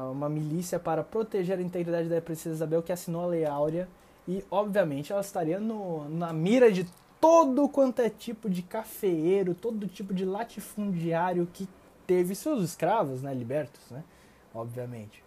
uma 0.09 0.29
milícia 0.29 0.79
para 0.79 1.03
proteger 1.03 1.59
a 1.59 1.61
integridade 1.61 2.07
da 2.07 2.21
princesa 2.21 2.55
Isabel 2.55 2.81
que 2.81 2.93
assinou 2.93 3.25
a 3.25 3.27
Lei 3.27 3.45
Áurea 3.45 3.89
e, 4.25 4.41
obviamente, 4.49 5.11
ela 5.11 5.19
estaria 5.19 5.59
no, 5.59 6.07
na 6.07 6.31
mira 6.31 6.71
de 6.71 6.87
todo 7.19 7.67
quanto 7.67 8.01
é 8.01 8.09
tipo 8.09 8.49
de 8.49 8.61
cafeeiro, 8.61 9.53
todo 9.53 9.85
tipo 9.85 10.13
de 10.13 10.23
latifundiário 10.23 11.45
que 11.51 11.67
teve 12.07 12.33
seus 12.35 12.63
escravos 12.63 13.21
né, 13.21 13.33
libertos, 13.33 13.81
né? 13.91 14.01
Obviamente. 14.53 15.23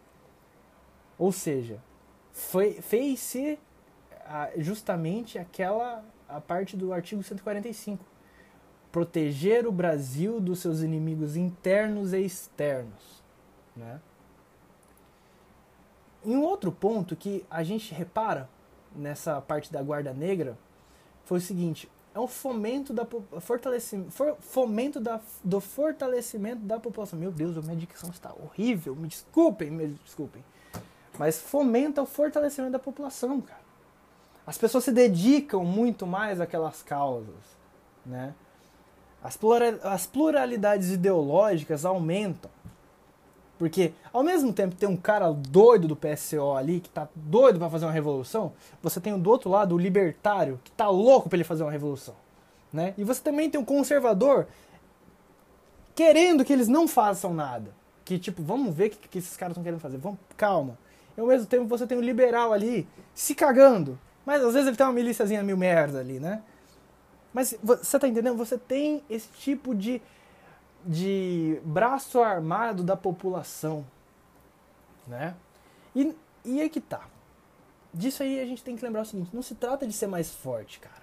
Ou 1.19 1.33
seja, 1.33 1.81
fez-se 2.33 3.59
justamente 4.57 5.39
aquela 5.39 6.05
a 6.29 6.41
parte 6.41 6.77
do 6.77 6.93
artigo 6.93 7.23
145. 7.23 8.05
Proteger 8.91 9.67
o 9.67 9.73
Brasil 9.73 10.41
dos 10.41 10.61
seus 10.61 10.81
inimigos 10.81 11.37
internos 11.37 12.13
e 12.13 12.21
externos. 12.21 13.23
Né? 13.77 14.01
Em 16.25 16.37
um 16.37 16.43
outro 16.43 16.71
ponto 16.71 17.17
que 17.17 17.45
a 17.51 17.63
gente 17.63 17.93
repara 17.95 18.49
nessa 18.95 19.41
parte 19.41 19.73
da 19.73 19.83
Guarda 19.83 20.13
Negra 20.13 20.57
foi 21.25 21.39
o 21.39 21.41
seguinte: 21.41 21.91
é 22.15 22.21
um 22.21 22.27
fomento 22.27 22.93
da 22.93 23.07
fortalecimento, 23.41 24.11
for, 24.11 24.37
fomento 24.41 25.01
da, 25.01 25.21
do 25.43 25.61
fortalecimento 25.61 26.63
da 26.63 26.79
população. 26.79 27.19
Meu 27.19 27.33
Deus, 27.33 27.57
a 27.57 27.63
minha 27.63 27.77
dicção 27.77 28.11
está 28.11 28.33
horrível. 28.33 28.95
Me 28.95 29.09
desculpem, 29.09 29.71
me 29.71 29.89
desculpem. 30.05 30.45
Mas 31.19 31.41
fomenta 31.41 32.03
o 32.03 32.07
fortalecimento 32.07 32.73
da 32.73 32.79
população, 32.79 33.41
cara. 33.41 33.63
As 34.47 34.59
pessoas 34.59 34.85
se 34.85 34.93
dedicam 34.93 35.65
muito 35.65 36.07
mais 36.07 36.41
àquelas 36.41 36.83
causas, 36.83 37.35
né? 38.05 38.35
As, 39.23 39.39
as 39.85 40.07
pluralidades 40.07 40.91
ideológicas 40.91 41.85
aumentam. 41.85 42.51
Porque 43.59 43.93
ao 44.13 44.23
mesmo 44.23 44.53
tempo 44.53 44.75
tem 44.75 44.89
um 44.89 44.97
cara 44.97 45.31
doido 45.31 45.87
do 45.87 45.97
PSO 45.97 46.53
ali, 46.57 46.81
que 46.81 46.89
tá 46.89 47.09
doido 47.15 47.59
para 47.59 47.71
fazer 47.71 47.85
uma 47.85 47.93
revolução, 47.93 48.53
você 48.83 49.01
tem 49.01 49.17
do 49.19 49.31
outro 49.31 49.51
lado 49.51 49.75
o 49.75 49.79
libertário, 49.79 50.61
que 50.65 50.71
tá 50.73 50.89
louco 50.89 51.29
para 51.29 51.37
ele 51.37 51.45
fazer 51.45 51.63
uma 51.63 51.71
revolução. 51.71 52.15
Né? 52.73 52.95
E 52.97 53.05
você 53.05 53.21
também 53.21 53.51
tem 53.51 53.61
um 53.61 53.65
conservador 53.65 54.47
querendo 55.95 56.45
que 56.45 56.53
eles 56.53 56.69
não 56.69 56.89
façam 56.89 57.35
nada. 57.35 57.71
Que 58.05 58.19
tipo, 58.19 58.43
vamos 58.43 58.75
ver 58.75 58.87
o 58.87 58.91
que, 58.91 59.09
que 59.09 59.19
esses 59.19 59.37
caras 59.37 59.53
estão 59.53 59.63
querendo 59.63 59.81
fazer. 59.81 59.99
Vamos, 59.99 60.19
calma. 60.37 60.77
E 61.17 61.21
ao 61.21 61.27
mesmo 61.27 61.47
tempo 61.47 61.67
você 61.67 61.87
tem 61.87 61.97
um 61.97 62.03
liberal 62.03 62.53
ali 62.53 62.89
se 63.15 63.35
cagando. 63.35 63.99
Mas 64.25 64.43
às 64.43 64.55
vezes 64.55 64.69
ele 64.69 64.77
tem 64.77 64.87
uma 64.87 64.93
milíciazinha 64.93 65.43
mil 65.43 65.57
merda 65.57 66.01
ali, 66.01 66.19
né? 66.19 66.43
Mas 67.33 67.55
você 67.63 67.99
tá 67.99 68.07
entendendo? 68.07 68.37
Você 68.37 68.59
tem 68.59 69.03
esse 69.09 69.29
tipo 69.29 69.75
de, 69.75 70.03
de 70.85 71.61
braço 71.65 72.21
armado 72.21 72.83
da 72.83 72.97
população, 72.97 73.85
né? 75.07 75.35
E, 75.95 76.15
e 76.45 76.61
aí 76.61 76.69
que 76.69 76.81
tá. 76.81 77.07
Disso 77.95 78.23
aí 78.23 78.41
a 78.41 78.47
gente 78.47 78.63
tem 78.65 78.75
que 78.75 78.85
lembrar 78.85 79.03
o 79.03 79.05
seguinte, 79.05 79.31
não 79.33 79.43
se 79.43 79.55
trata 79.55 79.87
de 79.87 79.93
ser 79.93 80.07
mais 80.07 80.31
forte, 80.33 80.81
cara. 80.81 81.03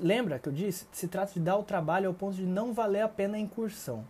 Lembra 0.00 0.38
que 0.38 0.48
eu 0.48 0.52
disse? 0.52 0.86
Se 0.92 1.08
trata 1.08 1.32
de 1.32 1.40
dar 1.40 1.56
o 1.56 1.62
trabalho 1.62 2.08
ao 2.08 2.14
ponto 2.14 2.36
de 2.36 2.46
não 2.46 2.72
valer 2.72 3.02
a 3.02 3.08
pena 3.08 3.36
a 3.36 3.40
incursão. 3.40 4.04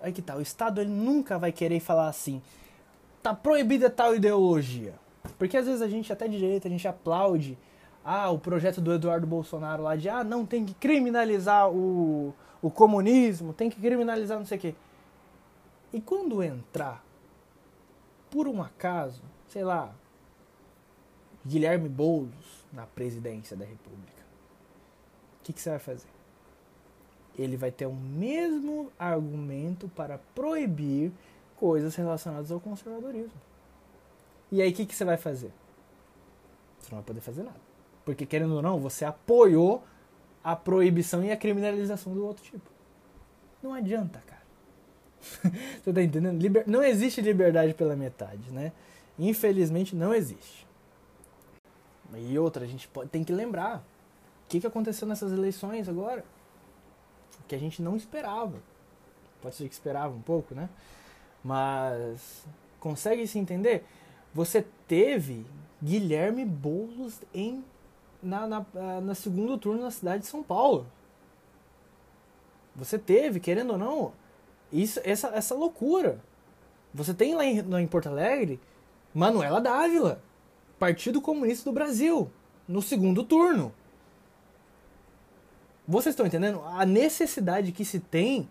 Aí 0.00 0.12
que 0.12 0.22
tá, 0.22 0.36
o 0.36 0.42
Estado 0.42 0.80
ele 0.80 0.90
nunca 0.90 1.38
vai 1.38 1.50
querer 1.50 1.80
falar 1.80 2.08
assim, 2.08 2.42
tá 3.22 3.34
proibida 3.34 3.88
tal 3.88 4.14
ideologia. 4.14 4.94
Porque 5.38 5.56
às 5.56 5.66
vezes 5.66 5.82
a 5.82 5.88
gente, 5.88 6.12
até 6.12 6.28
de 6.28 6.38
direita, 6.38 6.68
a 6.68 6.70
gente 6.70 6.86
aplaude 6.86 7.58
ah, 8.04 8.30
o 8.30 8.38
projeto 8.38 8.80
do 8.80 8.92
Eduardo 8.92 9.26
Bolsonaro 9.26 9.82
lá 9.82 9.96
de 9.96 10.08
ah, 10.08 10.22
não, 10.22 10.46
tem 10.46 10.64
que 10.64 10.74
criminalizar 10.74 11.68
o, 11.68 12.32
o 12.62 12.70
comunismo, 12.70 13.52
tem 13.52 13.68
que 13.70 13.80
criminalizar 13.80 14.38
não 14.38 14.46
sei 14.46 14.58
o 14.58 14.60
quê. 14.60 14.74
E 15.92 16.00
quando 16.00 16.42
entrar, 16.42 17.04
por 18.30 18.48
um 18.48 18.62
acaso, 18.62 19.22
sei 19.48 19.64
lá, 19.64 19.94
Guilherme 21.44 21.88
Boulos 21.88 22.66
na 22.72 22.86
presidência 22.86 23.56
da 23.56 23.64
República, 23.64 24.22
o 25.40 25.44
que, 25.44 25.52
que 25.52 25.60
você 25.60 25.70
vai 25.70 25.78
fazer? 25.78 26.08
Ele 27.38 27.56
vai 27.56 27.70
ter 27.70 27.86
o 27.86 27.94
mesmo 27.94 28.90
argumento 28.98 29.88
para 29.88 30.18
proibir 30.34 31.12
coisas 31.56 31.94
relacionadas 31.94 32.50
ao 32.50 32.60
conservadorismo. 32.60 33.40
E 34.50 34.62
aí 34.62 34.70
o 34.70 34.74
que, 34.74 34.86
que 34.86 34.94
você 34.94 35.04
vai 35.04 35.16
fazer? 35.16 35.52
Você 36.78 36.90
não 36.90 36.98
vai 36.98 37.04
poder 37.04 37.20
fazer 37.20 37.42
nada. 37.42 37.60
Porque, 38.04 38.24
querendo 38.24 38.54
ou 38.54 38.62
não, 38.62 38.78
você 38.78 39.04
apoiou 39.04 39.82
a 40.46 40.54
proibição 40.54 41.24
e 41.24 41.32
a 41.32 41.36
criminalização 41.36 42.14
do 42.14 42.24
outro 42.24 42.44
tipo. 42.44 42.70
Não 43.60 43.74
adianta, 43.74 44.22
cara. 44.24 44.42
você 45.82 45.92
tá 45.92 46.00
entendendo? 46.00 46.40
Liber... 46.40 46.62
Não 46.68 46.84
existe 46.84 47.20
liberdade 47.20 47.74
pela 47.74 47.96
metade, 47.96 48.52
né? 48.52 48.70
Infelizmente 49.18 49.96
não 49.96 50.14
existe. 50.14 50.64
E 52.14 52.38
outra, 52.38 52.62
a 52.62 52.66
gente 52.68 52.86
pode, 52.86 53.10
tem 53.10 53.24
que 53.24 53.32
lembrar. 53.32 53.78
O 54.44 54.48
que, 54.48 54.60
que 54.60 54.66
aconteceu 54.68 55.08
nessas 55.08 55.32
eleições 55.32 55.88
agora? 55.88 56.24
Que 57.48 57.56
a 57.56 57.58
gente 57.58 57.82
não 57.82 57.96
esperava. 57.96 58.62
Pode 59.42 59.56
ser 59.56 59.66
que 59.66 59.74
esperava 59.74 60.14
um 60.14 60.22
pouco, 60.22 60.54
né? 60.54 60.68
Mas 61.42 62.44
consegue 62.78 63.26
se 63.26 63.36
entender? 63.36 63.84
Você 64.32 64.64
teve 64.86 65.44
Guilherme 65.82 66.44
Boulos 66.44 67.20
em 67.34 67.64
na, 68.26 68.46
na, 68.46 68.66
ah, 68.74 69.00
na 69.00 69.14
segundo 69.14 69.56
turno 69.56 69.82
na 69.82 69.90
cidade 69.90 70.22
de 70.22 70.26
São 70.28 70.42
Paulo. 70.42 70.86
Você 72.74 72.98
teve, 72.98 73.40
querendo 73.40 73.72
ou 73.72 73.78
não, 73.78 74.12
isso, 74.72 75.00
essa, 75.04 75.28
essa 75.28 75.54
loucura. 75.54 76.20
Você 76.92 77.14
tem 77.14 77.34
lá 77.34 77.44
em, 77.44 77.58
em 77.58 77.86
Porto 77.86 78.08
Alegre 78.08 78.60
Manuela 79.14 79.60
Dávila, 79.60 80.20
Partido 80.78 81.22
Comunista 81.22 81.70
do 81.70 81.72
Brasil, 81.72 82.30
no 82.68 82.82
segundo 82.82 83.24
turno. 83.24 83.72
Vocês 85.88 86.12
estão 86.12 86.26
entendendo 86.26 86.60
a 86.66 86.84
necessidade 86.84 87.72
que 87.72 87.84
se 87.84 87.98
tem 87.98 88.48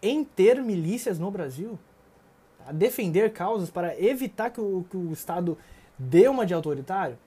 em 0.00 0.24
ter 0.24 0.62
milícias 0.62 1.18
no 1.18 1.30
Brasil? 1.30 1.78
A 2.66 2.72
defender 2.72 3.32
causas 3.32 3.68
para 3.68 4.00
evitar 4.00 4.50
que 4.50 4.60
o, 4.60 4.86
que 4.88 4.96
o 4.96 5.12
Estado 5.12 5.58
dê 5.98 6.28
uma 6.28 6.46
de 6.46 6.54
autoritário? 6.54 7.18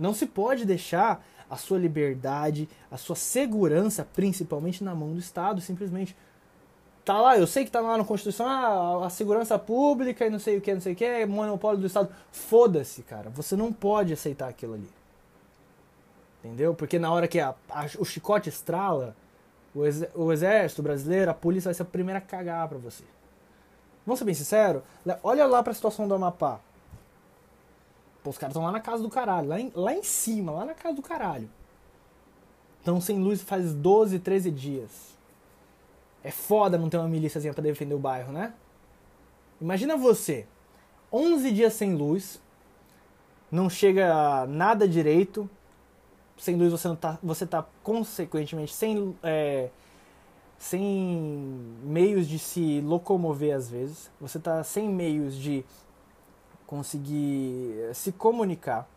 Não 0.00 0.14
se 0.14 0.26
pode 0.26 0.64
deixar 0.64 1.22
a 1.50 1.56
sua 1.56 1.78
liberdade, 1.78 2.66
a 2.90 2.96
sua 2.96 3.14
segurança, 3.14 4.06
principalmente 4.14 4.82
na 4.82 4.94
mão 4.94 5.12
do 5.12 5.18
Estado, 5.18 5.60
simplesmente. 5.60 6.16
Tá 7.04 7.20
lá, 7.20 7.36
eu 7.36 7.46
sei 7.46 7.66
que 7.66 7.70
tá 7.70 7.80
lá 7.80 7.98
na 7.98 8.04
Constituição, 8.04 8.46
ah, 8.46 9.06
a 9.06 9.10
segurança 9.10 9.58
pública 9.58 10.26
e 10.26 10.30
não 10.30 10.38
sei 10.38 10.56
o 10.56 10.60
que, 10.60 10.72
não 10.72 10.80
sei 10.80 10.94
o 10.94 10.96
que, 10.96 11.04
é 11.04 11.26
monopólio 11.26 11.80
do 11.80 11.86
Estado. 11.86 12.08
Foda-se, 12.32 13.02
cara. 13.02 13.28
Você 13.30 13.54
não 13.54 13.72
pode 13.72 14.14
aceitar 14.14 14.48
aquilo 14.48 14.74
ali. 14.74 14.88
Entendeu? 16.42 16.74
Porque 16.74 16.98
na 16.98 17.12
hora 17.12 17.28
que 17.28 17.38
a, 17.38 17.54
a, 17.68 17.86
o 17.98 18.04
chicote 18.04 18.48
estrala, 18.48 19.14
o, 19.74 19.84
ex, 19.84 20.02
o 20.14 20.32
exército 20.32 20.82
brasileiro, 20.82 21.30
a 21.30 21.34
polícia 21.34 21.68
vai 21.68 21.74
ser 21.74 21.82
a 21.82 21.86
primeira 21.86 22.18
a 22.18 22.22
cagar 22.22 22.68
pra 22.68 22.78
você. 22.78 23.04
Vamos 24.06 24.18
ser 24.18 24.24
bem 24.24 24.34
sinceros? 24.34 24.82
Olha 25.22 25.46
lá 25.46 25.62
pra 25.62 25.74
situação 25.74 26.08
do 26.08 26.14
Amapá. 26.14 26.58
Pô, 28.22 28.30
os 28.30 28.38
caras 28.38 28.52
estão 28.52 28.64
lá 28.64 28.72
na 28.72 28.80
casa 28.80 29.02
do 29.02 29.08
caralho, 29.08 29.48
lá 29.48 29.60
em, 29.60 29.72
lá 29.74 29.94
em 29.94 30.02
cima, 30.02 30.52
lá 30.52 30.64
na 30.64 30.74
casa 30.74 30.94
do 30.94 31.02
caralho. 31.02 31.48
Estão 32.78 33.00
sem 33.00 33.18
luz 33.18 33.42
faz 33.42 33.74
12, 33.74 34.18
13 34.18 34.50
dias. 34.50 35.18
É 36.22 36.30
foda 36.30 36.76
não 36.76 36.90
ter 36.90 36.98
uma 36.98 37.08
milíciazinha 37.08 37.54
pra 37.54 37.62
defender 37.62 37.94
o 37.94 37.98
bairro, 37.98 38.32
né? 38.32 38.52
Imagina 39.60 39.96
você, 39.96 40.46
11 41.12 41.50
dias 41.50 41.72
sem 41.74 41.94
luz, 41.94 42.40
não 43.50 43.68
chega 43.68 44.46
nada 44.46 44.88
direito, 44.88 45.48
sem 46.38 46.56
luz 46.56 46.72
você, 46.72 46.88
não 46.88 46.96
tá, 46.96 47.18
você 47.22 47.46
tá 47.46 47.66
consequentemente 47.82 48.72
sem, 48.72 49.14
é, 49.22 49.68
sem 50.58 50.80
meios 51.82 52.26
de 52.26 52.38
se 52.38 52.80
locomover 52.80 53.54
às 53.54 53.68
vezes, 53.68 54.10
você 54.20 54.38
tá 54.38 54.62
sem 54.64 54.88
meios 54.88 55.36
de 55.36 55.64
conseguir 56.70 57.74
eh, 57.80 57.92
se 57.92 58.12
comunicar, 58.12 58.88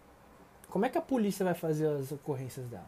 como 0.70 0.86
é 0.86 0.90
que 0.90 0.98
a 0.98 1.02
polícia 1.02 1.44
vai 1.44 1.56
fazer 1.56 1.88
as 1.88 2.12
ocorrências 2.12 2.68
dela? 2.68 2.86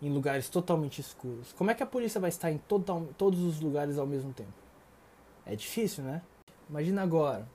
Em 0.00 0.10
lugares 0.10 0.48
totalmente 0.48 1.02
escuros. 1.02 1.52
Como 1.52 1.70
é 1.70 1.74
que 1.74 1.82
a 1.82 1.86
polícia 1.86 2.18
vai 2.18 2.30
estar 2.30 2.50
em 2.50 2.56
total, 2.56 3.06
todos 3.18 3.40
os 3.40 3.60
lugares 3.60 3.98
ao 3.98 4.06
mesmo 4.06 4.32
tempo? 4.32 4.54
É 5.44 5.54
difícil, 5.54 6.02
né? 6.02 6.22
Imagina 6.68 7.02
agora. 7.02 7.46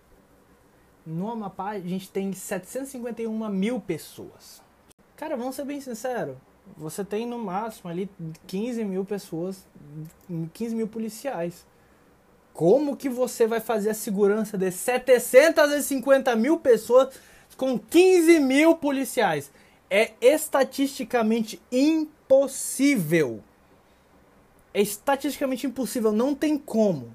No 1.04 1.32
Amapá 1.32 1.72
a 1.72 1.80
gente 1.80 2.12
tem 2.12 2.32
751 2.32 3.50
mil 3.50 3.82
pessoas. 3.82 4.62
Cara, 5.16 5.36
vamos 5.36 5.56
ser 5.56 5.66
bem 5.66 5.82
sinceros. 5.82 6.38
Você 6.78 7.04
tem 7.04 7.26
no 7.26 7.40
máximo 7.40 7.90
ali 7.90 8.08
15 8.46 8.84
mil 8.86 9.04
pessoas, 9.04 9.66
15 10.54 10.76
mil 10.76 10.88
policiais. 10.88 11.66
Como 12.58 12.98
que 12.98 13.08
você 13.08 13.46
vai 13.46 13.60
fazer 13.60 13.91
a 13.91 13.93
segurança 13.93 14.58
de 14.58 14.72
750 14.72 16.36
mil 16.36 16.58
pessoas 16.58 17.10
com 17.56 17.78
15 17.78 18.39
mil 18.39 18.76
policiais? 18.76 19.52
É 19.88 20.13
estatisticamente 20.20 21.62
impossível. 21.72 23.43
É 24.74 24.82
estatisticamente 24.82 25.67
impossível, 25.67 26.12
não 26.12 26.34
tem 26.34 26.58
como. 26.58 27.13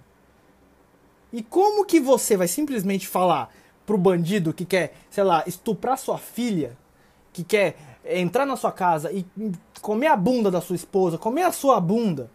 E 1.33 1.43
como 1.43 1.85
que 1.85 1.99
você 1.99 2.37
vai 2.37 2.47
simplesmente 2.47 3.09
falar 3.09 3.53
pro 3.85 3.99
bandido 3.99 4.55
que 4.55 4.65
quer, 4.65 4.95
sei 5.11 5.25
lá, 5.25 5.43
estuprar 5.45 5.99
sua 5.99 6.19
filha, 6.19 6.79
que 7.33 7.43
quer 7.43 7.75
entrar 8.05 8.47
na 8.47 8.55
sua 8.55 8.71
casa 8.71 9.11
e 9.11 9.27
comer 9.81 10.07
a 10.07 10.17
bunda 10.17 10.53
da 10.53 10.61
sua 10.61 10.77
esposa, 10.77 11.19
comer 11.19 11.43
a 11.43 11.51
sua 11.51 11.81
bunda, 11.81 12.31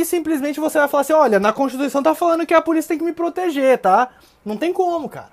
e 0.00 0.04
simplesmente 0.04 0.58
você 0.58 0.78
vai 0.78 0.88
falar 0.88 1.02
assim: 1.02 1.12
olha, 1.12 1.38
na 1.38 1.52
Constituição 1.52 2.02
tá 2.02 2.14
falando 2.14 2.44
que 2.44 2.52
a 2.52 2.60
polícia 2.60 2.88
tem 2.88 2.98
que 2.98 3.04
me 3.04 3.12
proteger, 3.12 3.78
tá? 3.78 4.12
Não 4.44 4.56
tem 4.56 4.72
como, 4.72 5.08
cara. 5.08 5.32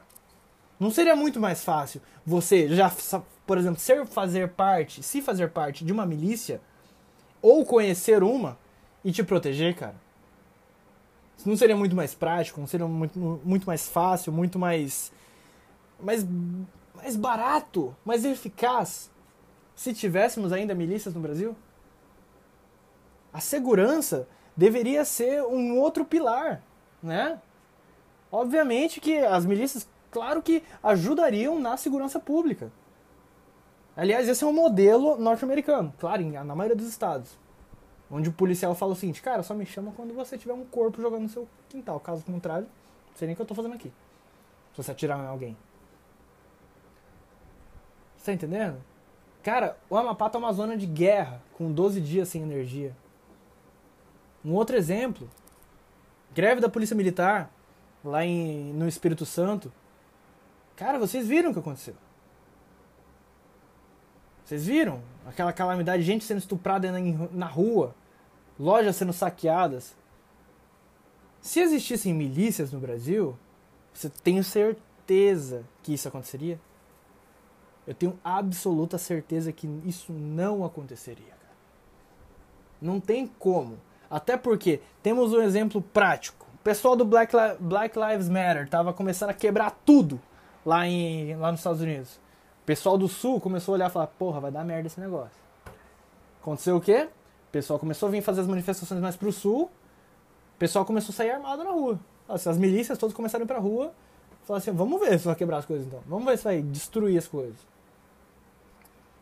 Não 0.79 0.91
seria 0.91 1.15
muito 1.15 1.39
mais 1.39 1.63
fácil 1.63 2.01
você 2.25 2.67
já, 2.69 2.91
por 3.45 3.57
exemplo, 3.57 3.79
ser 3.79 4.05
fazer 4.05 4.49
parte, 4.49 5.01
se 5.01 5.21
fazer 5.21 5.49
parte 5.49 5.83
de 5.83 5.91
uma 5.91 6.05
milícia 6.05 6.61
ou 7.41 7.65
conhecer 7.65 8.21
uma 8.21 8.57
e 9.03 9.11
te 9.11 9.23
proteger, 9.23 9.75
cara? 9.75 9.95
Não 11.43 11.57
seria 11.57 11.75
muito 11.75 11.95
mais 11.95 12.13
prático, 12.13 12.59
não 12.59 12.67
seria 12.67 12.85
muito, 12.85 13.17
muito 13.43 13.65
mais 13.65 13.87
fácil, 13.87 14.31
muito 14.31 14.59
mais, 14.59 15.11
mais, 15.99 16.23
mais 16.95 17.15
barato, 17.15 17.95
mais 18.05 18.23
eficaz 18.23 19.09
se 19.75 19.91
tivéssemos 19.91 20.53
ainda 20.53 20.75
milícias 20.75 21.15
no 21.15 21.19
Brasil? 21.19 21.55
A 23.33 23.39
segurança 23.39 24.27
deveria 24.55 25.05
ser 25.05 25.43
um 25.43 25.77
outro 25.79 26.05
pilar, 26.05 26.61
né? 27.01 27.39
Obviamente 28.31 29.01
que 29.01 29.17
as 29.17 29.45
milícias, 29.45 29.87
claro 30.09 30.41
que 30.41 30.63
ajudariam 30.81 31.59
na 31.59 31.75
segurança 31.77 32.19
pública. 32.19 32.71
Aliás, 33.95 34.27
esse 34.27 34.43
é 34.43 34.47
um 34.47 34.53
modelo 34.53 35.17
norte-americano, 35.17 35.93
claro, 35.99 36.23
na 36.23 36.55
maioria 36.55 36.75
dos 36.75 36.87
estados. 36.87 37.37
Onde 38.09 38.29
o 38.29 38.33
policial 38.33 38.75
fala 38.75 38.93
o 38.93 38.95
seguinte, 38.95 39.21
cara, 39.21 39.43
só 39.43 39.53
me 39.53 39.65
chama 39.65 39.91
quando 39.95 40.13
você 40.13 40.37
tiver 40.37 40.53
um 40.53 40.65
corpo 40.65 41.01
jogando 41.01 41.23
no 41.23 41.29
seu 41.29 41.47
quintal. 41.69 41.99
Caso 41.99 42.23
contrário, 42.25 42.65
não 42.65 43.15
sei 43.15 43.25
nem 43.25 43.33
o 43.33 43.35
que 43.35 43.41
eu 43.41 43.45
tô 43.45 43.55
fazendo 43.55 43.73
aqui. 43.73 43.91
Se 44.71 44.83
você 44.83 44.91
atirar 44.91 45.19
em 45.19 45.27
alguém. 45.27 45.57
Você 48.17 48.25
tá 48.25 48.33
entendendo? 48.33 48.77
Cara, 49.43 49.77
o 49.89 49.97
Amapá 49.97 50.29
tá 50.29 50.37
uma 50.37 50.53
zona 50.53 50.77
de 50.77 50.85
guerra, 50.85 51.41
com 51.57 51.71
12 51.71 51.99
dias 51.99 52.27
sem 52.29 52.43
energia. 52.43 52.95
Um 54.43 54.53
outro 54.53 54.75
exemplo, 54.75 55.29
greve 56.33 56.61
da 56.61 56.69
Polícia 56.69 56.95
Militar, 56.95 57.51
lá 58.03 58.25
em, 58.25 58.73
no 58.73 58.87
Espírito 58.87 59.25
Santo. 59.25 59.71
Cara, 60.75 60.97
vocês 60.97 61.27
viram 61.27 61.51
o 61.51 61.53
que 61.53 61.59
aconteceu. 61.59 61.95
Vocês 64.43 64.65
viram? 64.65 65.01
Aquela 65.25 65.53
calamidade, 65.53 66.03
gente 66.03 66.25
sendo 66.25 66.39
estuprada 66.39 66.91
na, 66.91 66.99
na 67.31 67.45
rua, 67.45 67.95
lojas 68.59 68.95
sendo 68.95 69.13
saqueadas. 69.13 69.95
Se 71.39 71.59
existissem 71.59 72.13
milícias 72.13 72.71
no 72.71 72.79
Brasil, 72.79 73.37
você 73.93 74.09
tem 74.09 74.41
certeza 74.43 75.63
que 75.81 75.93
isso 75.93 76.07
aconteceria? 76.07 76.59
Eu 77.85 77.95
tenho 77.95 78.19
absoluta 78.23 78.97
certeza 78.97 79.51
que 79.51 79.67
isso 79.85 80.11
não 80.11 80.63
aconteceria. 80.63 81.33
Cara. 81.33 81.55
Não 82.81 82.99
tem 82.99 83.27
como. 83.27 83.77
Até 84.11 84.35
porque 84.35 84.81
temos 85.01 85.31
um 85.31 85.41
exemplo 85.41 85.81
prático. 85.81 86.45
O 86.55 86.57
pessoal 86.57 86.97
do 86.97 87.05
Black, 87.05 87.33
Li 87.33 87.55
Black 87.61 87.97
Lives 87.97 88.27
Matter 88.27 88.65
estava 88.65 88.91
começando 88.91 89.29
a 89.29 89.33
quebrar 89.33 89.71
tudo 89.85 90.19
lá, 90.65 90.85
em, 90.85 91.33
lá 91.37 91.49
nos 91.49 91.61
Estados 91.61 91.79
Unidos. 91.79 92.19
O 92.61 92.65
pessoal 92.65 92.97
do 92.97 93.07
Sul 93.07 93.39
começou 93.39 93.73
a 93.73 93.75
olhar 93.75 93.89
e 93.89 93.93
falar: 93.93 94.07
porra, 94.07 94.41
vai 94.41 94.51
dar 94.51 94.65
merda 94.65 94.87
esse 94.87 94.99
negócio. 94.99 95.39
Aconteceu 96.41 96.75
o 96.75 96.81
quê? 96.81 97.07
O 97.47 97.51
pessoal 97.51 97.79
começou 97.79 98.09
a 98.09 98.11
vir 98.11 98.21
fazer 98.21 98.41
as 98.41 98.47
manifestações 98.47 98.99
mais 98.99 99.15
pro 99.15 99.31
Sul. 99.31 99.71
O 100.55 100.59
pessoal 100.59 100.85
começou 100.85 101.13
a 101.13 101.15
sair 101.15 101.31
armado 101.31 101.63
na 101.63 101.71
rua. 101.71 101.97
As 102.27 102.57
milícias 102.57 102.97
todas 102.97 103.15
começaram 103.15 103.43
a 103.43 103.45
ir 103.45 103.47
pra 103.47 103.59
rua. 103.59 103.93
Falaram 104.43 104.61
assim: 104.61 104.71
vamos 104.71 104.99
ver 104.99 105.19
se 105.19 105.25
vai 105.25 105.35
quebrar 105.35 105.57
as 105.57 105.65
coisas 105.65 105.87
então. 105.87 106.01
Vamos 106.05 106.25
ver 106.25 106.37
se 106.37 106.43
vai 106.43 106.61
destruir 106.61 107.17
as 107.17 107.27
coisas. 107.27 107.57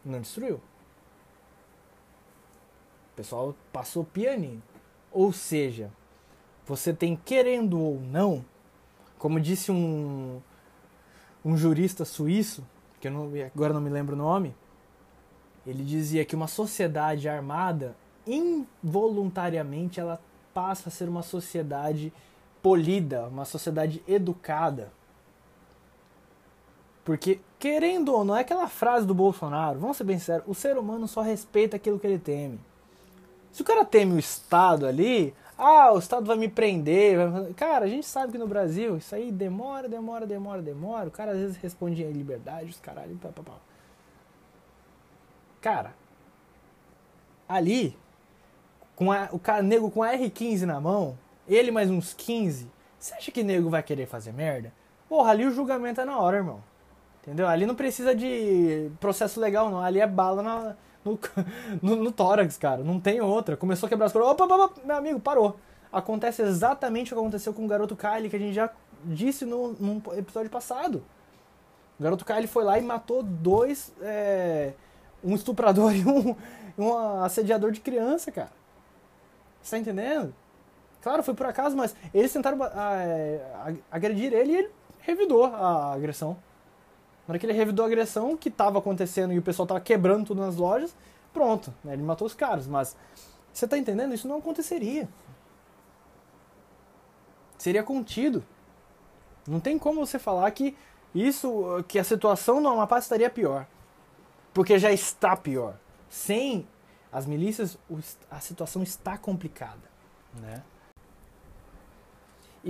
Não 0.03 0.19
destruiu. 0.19 0.55
O 0.55 0.61
pessoal 3.15 3.55
passou 3.71 4.03
pianinho. 4.03 4.63
Ou 5.11 5.33
seja, 5.33 5.91
você 6.65 6.93
tem 6.93 7.15
querendo 7.15 7.79
ou 7.79 7.99
não, 7.99 8.45
como 9.17 9.39
disse 9.39 9.71
um, 9.71 10.39
um 11.43 11.57
jurista 11.57 12.05
suíço, 12.05 12.63
que 12.99 13.07
eu 13.07 13.11
não, 13.11 13.31
agora 13.53 13.73
não 13.73 13.81
me 13.81 13.89
lembro 13.89 14.15
o 14.15 14.17
nome, 14.17 14.55
ele 15.65 15.83
dizia 15.83 16.25
que 16.25 16.35
uma 16.35 16.47
sociedade 16.47 17.27
armada, 17.27 17.95
involuntariamente, 18.25 19.99
ela 19.99 20.21
passa 20.53 20.89
a 20.89 20.91
ser 20.91 21.09
uma 21.09 21.23
sociedade 21.23 22.13
polida, 22.61 23.27
uma 23.27 23.45
sociedade 23.45 24.03
educada. 24.07 24.91
Porque, 27.03 27.39
querendo 27.57 28.13
ou 28.13 28.23
não, 28.23 28.35
é 28.35 28.41
aquela 28.41 28.67
frase 28.67 29.05
do 29.05 29.13
Bolsonaro, 29.13 29.79
vamos 29.79 29.97
ser 29.97 30.03
bem 30.03 30.19
sérios, 30.19 30.47
o 30.47 30.53
ser 30.53 30.77
humano 30.77 31.07
só 31.07 31.21
respeita 31.21 31.77
aquilo 31.77 31.99
que 31.99 32.05
ele 32.05 32.19
teme. 32.19 32.59
Se 33.51 33.61
o 33.61 33.65
cara 33.65 33.83
teme 33.83 34.13
o 34.13 34.19
Estado 34.19 34.85
ali, 34.85 35.33
ah, 35.57 35.91
o 35.91 35.99
Estado 35.99 36.25
vai 36.25 36.37
me 36.37 36.47
prender. 36.47 37.29
Vai... 37.29 37.53
Cara, 37.53 37.85
a 37.85 37.87
gente 37.89 38.05
sabe 38.05 38.31
que 38.31 38.37
no 38.37 38.47
Brasil 38.47 38.97
isso 38.97 39.13
aí 39.13 39.31
demora, 39.31 39.89
demora, 39.89 40.25
demora, 40.25 40.61
demora. 40.61 41.07
O 41.07 41.11
cara 41.11 41.31
às 41.31 41.37
vezes 41.37 41.57
responde 41.57 42.01
em 42.01 42.11
liberdade, 42.11 42.69
os 42.69 42.79
caralho, 42.79 43.17
pá, 43.17 43.29
pá, 43.29 43.43
pá. 43.43 43.57
Cara, 45.59 45.93
ali, 47.47 47.97
com 48.95 49.11
a, 49.11 49.27
o 49.31 49.39
cara, 49.39 49.61
nego 49.61 49.91
com 49.91 50.01
a 50.01 50.13
R15 50.13 50.61
na 50.61 50.79
mão, 50.79 51.17
ele 51.47 51.71
mais 51.71 51.89
uns 51.89 52.13
15, 52.13 52.71
você 52.97 53.13
acha 53.15 53.31
que 53.31 53.43
nego 53.43 53.69
vai 53.69 53.83
querer 53.83 54.05
fazer 54.05 54.31
merda? 54.31 54.71
Porra, 55.09 55.31
ali 55.31 55.45
o 55.45 55.51
julgamento 55.51 55.99
é 55.99 56.05
na 56.05 56.19
hora, 56.19 56.37
irmão. 56.37 56.63
Entendeu? 57.21 57.47
Ali 57.47 57.65
não 57.65 57.75
precisa 57.75 58.15
de 58.15 58.89
processo 58.99 59.39
legal, 59.39 59.69
não. 59.69 59.81
Ali 59.81 59.99
é 59.99 60.07
bala 60.07 60.41
na, 60.41 60.75
no, 61.03 61.19
no, 61.81 61.95
no 61.95 62.11
tórax, 62.11 62.57
cara. 62.57 62.83
Não 62.83 62.99
tem 62.99 63.21
outra. 63.21 63.57
Começou 63.57 63.87
a 63.87 63.89
quebrar 63.89 64.07
as 64.07 64.13
coisas. 64.13 64.31
Opa, 64.31 64.45
opa, 64.45 64.55
opa, 64.55 64.81
meu 64.85 64.95
amigo, 64.95 65.19
parou. 65.19 65.57
Acontece 65.91 66.41
exatamente 66.41 67.11
o 67.11 67.15
que 67.15 67.19
aconteceu 67.19 67.53
com 67.53 67.65
o 67.65 67.67
garoto 67.67 67.95
Kylie, 67.95 68.29
que 68.29 68.35
a 68.35 68.39
gente 68.39 68.53
já 68.53 68.69
disse 69.03 69.45
no, 69.45 69.75
episódio 70.17 70.49
passado. 70.49 71.03
O 71.99 72.03
garoto 72.03 72.23
Kylie 72.23 72.47
foi 72.47 72.63
lá 72.63 72.77
e 72.77 72.81
matou 72.81 73.23
dois. 73.23 73.91
É, 74.01 74.73
um 75.23 75.35
estuprador 75.35 75.93
e 75.95 76.05
um, 76.05 76.35
um 76.77 76.97
assediador 77.23 77.71
de 77.71 77.79
criança, 77.79 78.31
cara. 78.31 78.51
Você 79.61 79.75
tá 79.75 79.79
entendendo? 79.79 80.33
Claro, 81.01 81.23
foi 81.23 81.33
por 81.33 81.45
acaso, 81.45 81.75
mas 81.75 81.95
eles 82.13 82.31
tentaram 82.31 82.59
é, 82.65 83.41
agredir 83.91 84.33
ele 84.33 84.51
e 84.51 84.55
ele 84.57 84.69
revidou 84.99 85.45
a 85.45 85.93
agressão. 85.93 86.37
Na 87.29 87.33
hora 87.33 87.39
que 87.39 87.45
ele 87.45 87.53
revidou 87.53 87.85
a 87.85 87.87
agressão 87.87 88.35
que 88.35 88.49
estava 88.49 88.79
acontecendo 88.79 89.31
e 89.31 89.37
o 89.37 89.41
pessoal 89.43 89.65
estava 89.65 89.79
quebrando 89.79 90.25
tudo 90.25 90.41
nas 90.41 90.55
lojas, 90.55 90.95
pronto, 91.31 91.71
né? 91.83 91.93
ele 91.93 92.01
matou 92.01 92.25
os 92.25 92.33
caras. 92.33 92.65
Mas 92.65 92.97
você 93.53 93.65
está 93.65 93.77
entendendo? 93.77 94.15
Isso 94.15 94.27
não 94.27 94.39
aconteceria. 94.39 95.07
Seria 97.55 97.83
contido. 97.83 98.43
Não 99.47 99.59
tem 99.59 99.77
como 99.77 100.03
você 100.03 100.17
falar 100.17 100.49
que 100.49 100.75
isso, 101.13 101.83
que 101.87 101.99
a 101.99 102.03
situação 102.03 102.59
no 102.59 102.67
Amapá 102.67 102.97
estaria 102.97 103.29
pior. 103.29 103.67
Porque 104.51 104.79
já 104.79 104.91
está 104.91 105.37
pior. 105.37 105.75
Sem 106.09 106.67
as 107.11 107.27
milícias, 107.27 107.77
a 108.31 108.39
situação 108.39 108.81
está 108.81 109.19
complicada, 109.19 109.87
né? 110.33 110.63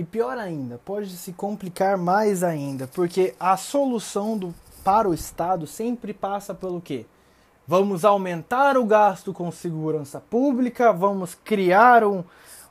E 0.00 0.04
pior 0.04 0.38
ainda, 0.38 0.80
pode 0.82 1.10
se 1.10 1.30
complicar 1.30 1.98
mais 1.98 2.42
ainda, 2.42 2.86
porque 2.86 3.34
a 3.38 3.54
solução 3.58 4.34
do, 4.34 4.54
para 4.82 5.06
o 5.06 5.12
Estado 5.12 5.66
sempre 5.66 6.14
passa 6.14 6.54
pelo 6.54 6.80
quê? 6.80 7.04
Vamos 7.68 8.02
aumentar 8.02 8.78
o 8.78 8.86
gasto 8.86 9.30
com 9.34 9.52
segurança 9.52 10.18
pública, 10.18 10.90
vamos 10.90 11.34
criar 11.34 12.02
um, 12.02 12.24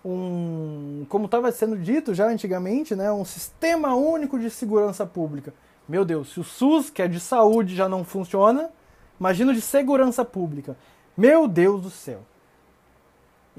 um 0.03 1.05
como 1.07 1.25
estava 1.25 1.51
sendo 1.51 1.77
dito 1.77 2.15
já 2.15 2.25
antigamente, 2.27 2.95
né, 2.95 3.11
um 3.11 3.23
sistema 3.23 3.93
único 3.93 4.39
de 4.39 4.49
segurança 4.49 5.05
pública. 5.05 5.53
Meu 5.87 6.03
Deus, 6.03 6.29
se 6.33 6.39
o 6.39 6.43
SUS, 6.43 6.89
que 6.89 7.03
é 7.03 7.07
de 7.07 7.19
saúde, 7.19 7.75
já 7.75 7.87
não 7.87 8.03
funciona, 8.03 8.71
imagina 9.19 9.53
de 9.53 9.61
segurança 9.61 10.25
pública. 10.25 10.75
Meu 11.15 11.47
Deus 11.47 11.79
do 11.79 11.91
céu. 11.91 12.21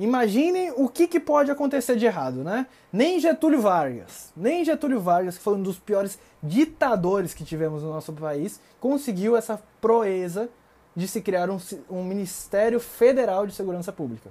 Imaginem 0.01 0.73
o 0.79 0.89
que, 0.89 1.07
que 1.07 1.21
pode 1.21 1.51
acontecer 1.51 1.95
de 1.95 2.07
errado, 2.07 2.43
né? 2.43 2.67
Nem 2.91 3.21
Getúlio 3.21 3.61
Vargas, 3.61 4.33
nem 4.35 4.65
Getúlio 4.65 4.99
Vargas, 4.99 5.37
que 5.37 5.45
foi 5.45 5.57
um 5.57 5.63
dos 5.63 5.79
piores 5.79 6.19
ditadores 6.43 7.35
que 7.35 7.45
tivemos 7.45 7.83
no 7.83 7.91
nosso 7.91 8.11
país, 8.15 8.59
conseguiu 8.81 9.37
essa 9.37 9.63
proeza 9.79 10.49
de 10.97 11.07
se 11.07 11.21
criar 11.21 11.51
um, 11.51 11.59
um 11.91 12.03
Ministério 12.03 12.81
Federal 12.81 13.47
de 13.47 13.53
Segurança 13.53 13.93
Pública. 13.93 14.31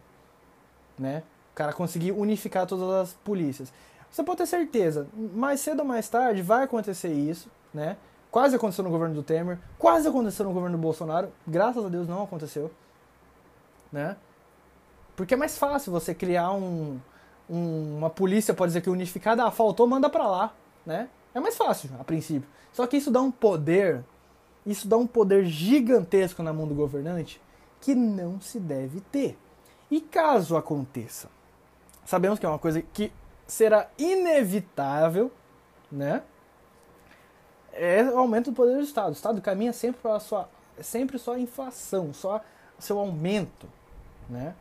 Né? 0.97 1.21
O 1.51 1.55
cara 1.55 1.71
conseguir 1.71 2.13
unificar 2.13 2.65
todas 2.65 2.89
as 2.89 3.13
polícias. 3.13 3.71
Você 4.09 4.23
pode 4.23 4.39
ter 4.39 4.47
certeza, 4.47 5.07
mais 5.13 5.59
cedo 5.59 5.81
ou 5.81 5.85
mais 5.85 6.09
tarde 6.09 6.41
vai 6.41 6.63
acontecer 6.63 7.13
isso, 7.13 7.47
né? 7.71 7.95
Quase 8.31 8.55
aconteceu 8.55 8.83
no 8.83 8.89
governo 8.89 9.13
do 9.13 9.21
Temer, 9.21 9.59
quase 9.77 10.07
aconteceu 10.07 10.45
no 10.45 10.51
governo 10.51 10.77
do 10.77 10.81
Bolsonaro, 10.81 11.31
graças 11.47 11.85
a 11.85 11.89
Deus 11.89 12.07
não 12.07 12.23
aconteceu, 12.23 12.71
né? 13.91 14.17
Porque 15.19 15.33
é 15.33 15.37
mais 15.37 15.57
fácil 15.57 15.91
você 15.91 16.15
criar 16.15 16.49
um, 16.53 16.97
um, 17.49 17.97
uma 17.97 18.09
polícia, 18.09 18.53
pode 18.53 18.69
dizer 18.69 18.79
que 18.79 18.89
unificada, 18.89 19.43
ah, 19.43 19.51
faltou, 19.51 19.85
manda 19.85 20.09
para 20.09 20.25
lá, 20.25 20.53
né? 20.85 21.09
É 21.35 21.41
mais 21.41 21.57
fácil, 21.57 21.89
a 21.99 22.05
princípio. 22.05 22.47
Só 22.71 22.87
que 22.87 22.95
isso 22.95 23.11
dá 23.11 23.19
um 23.19 23.29
poder, 23.29 24.01
isso 24.65 24.87
dá 24.87 24.95
um 24.95 25.05
poder 25.05 25.43
gigantesco 25.43 26.41
na 26.41 26.53
mão 26.53 26.65
do 26.65 26.73
governante 26.73 27.41
que 27.81 27.93
não 27.93 28.39
se 28.39 28.61
deve 28.61 29.01
ter. 29.01 29.37
E 29.91 29.99
caso 29.99 30.55
aconteça, 30.55 31.27
sabemos 32.05 32.39
que 32.39 32.45
é 32.45 32.49
uma 32.49 32.57
coisa 32.57 32.81
que 32.81 33.11
será 33.45 33.89
inevitável, 33.97 35.29
né? 35.91 36.23
É 37.73 38.03
o 38.03 38.19
aumento 38.19 38.51
do 38.51 38.55
poder 38.55 38.77
do 38.77 38.83
Estado. 38.83 39.09
O 39.09 39.11
Estado 39.11 39.41
caminha 39.41 39.73
sempre 39.73 39.99
para 40.01 40.17
sua, 40.21 40.47
sempre 40.79 41.19
só 41.19 41.37
inflação, 41.37 42.13
só 42.13 42.39
seu 42.79 42.97
aumento, 42.97 43.67
né? 44.29 44.55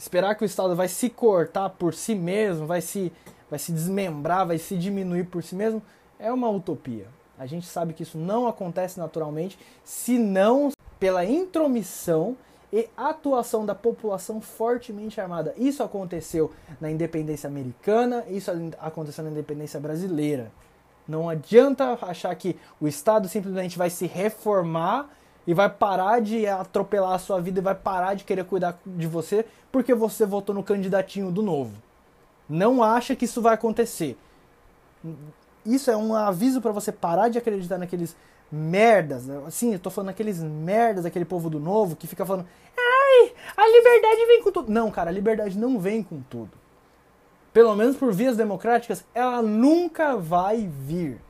Esperar 0.00 0.34
que 0.34 0.42
o 0.42 0.46
Estado 0.46 0.74
vai 0.74 0.88
se 0.88 1.10
cortar 1.10 1.68
por 1.68 1.92
si 1.92 2.14
mesmo, 2.14 2.66
vai 2.66 2.80
se, 2.80 3.12
vai 3.50 3.58
se 3.58 3.70
desmembrar, 3.70 4.46
vai 4.46 4.56
se 4.56 4.74
diminuir 4.74 5.24
por 5.24 5.42
si 5.42 5.54
mesmo, 5.54 5.82
é 6.18 6.32
uma 6.32 6.48
utopia. 6.48 7.06
A 7.38 7.44
gente 7.44 7.66
sabe 7.66 7.92
que 7.92 8.02
isso 8.02 8.16
não 8.16 8.48
acontece 8.48 8.98
naturalmente, 8.98 9.58
senão 9.84 10.72
pela 10.98 11.22
intromissão 11.26 12.34
e 12.72 12.88
atuação 12.96 13.66
da 13.66 13.74
população 13.74 14.40
fortemente 14.40 15.20
armada. 15.20 15.52
Isso 15.58 15.82
aconteceu 15.82 16.50
na 16.80 16.90
independência 16.90 17.46
americana, 17.46 18.24
isso 18.30 18.50
aconteceu 18.80 19.22
na 19.22 19.30
independência 19.30 19.78
brasileira. 19.78 20.50
Não 21.06 21.28
adianta 21.28 21.98
achar 22.00 22.34
que 22.36 22.56
o 22.80 22.88
Estado 22.88 23.28
simplesmente 23.28 23.76
vai 23.76 23.90
se 23.90 24.06
reformar 24.06 25.10
e 25.46 25.54
vai 25.54 25.68
parar 25.68 26.20
de 26.20 26.46
atropelar 26.46 27.12
a 27.12 27.18
sua 27.18 27.40
vida 27.40 27.60
e 27.60 27.62
vai 27.62 27.74
parar 27.74 28.14
de 28.14 28.24
querer 28.24 28.44
cuidar 28.44 28.78
de 28.84 29.06
você 29.06 29.44
porque 29.72 29.94
você 29.94 30.26
votou 30.26 30.54
no 30.54 30.62
candidatinho 30.62 31.30
do 31.30 31.42
novo. 31.42 31.74
Não 32.48 32.82
acha 32.82 33.14
que 33.14 33.24
isso 33.24 33.40
vai 33.40 33.54
acontecer. 33.54 34.18
Isso 35.64 35.90
é 35.90 35.96
um 35.96 36.14
aviso 36.14 36.60
para 36.60 36.72
você 36.72 36.90
parar 36.90 37.28
de 37.28 37.38
acreditar 37.38 37.78
naqueles 37.78 38.16
merdas. 38.50 39.28
Assim, 39.46 39.72
eu 39.72 39.78
tô 39.78 39.90
falando 39.90 40.10
aqueles 40.10 40.42
merdas 40.42 41.04
daquele 41.04 41.24
povo 41.24 41.48
do 41.48 41.60
novo 41.60 41.96
que 41.96 42.06
fica 42.06 42.26
falando: 42.26 42.46
"Ai, 42.76 43.32
a 43.56 43.66
liberdade 43.68 44.26
vem 44.26 44.42
com 44.42 44.50
tudo". 44.50 44.72
Não, 44.72 44.90
cara, 44.90 45.10
a 45.10 45.12
liberdade 45.12 45.56
não 45.56 45.78
vem 45.78 46.02
com 46.02 46.20
tudo. 46.22 46.50
Pelo 47.52 47.74
menos 47.74 47.96
por 47.96 48.12
vias 48.12 48.36
democráticas, 48.36 49.04
ela 49.14 49.42
nunca 49.42 50.16
vai 50.16 50.66
vir. 50.66 51.20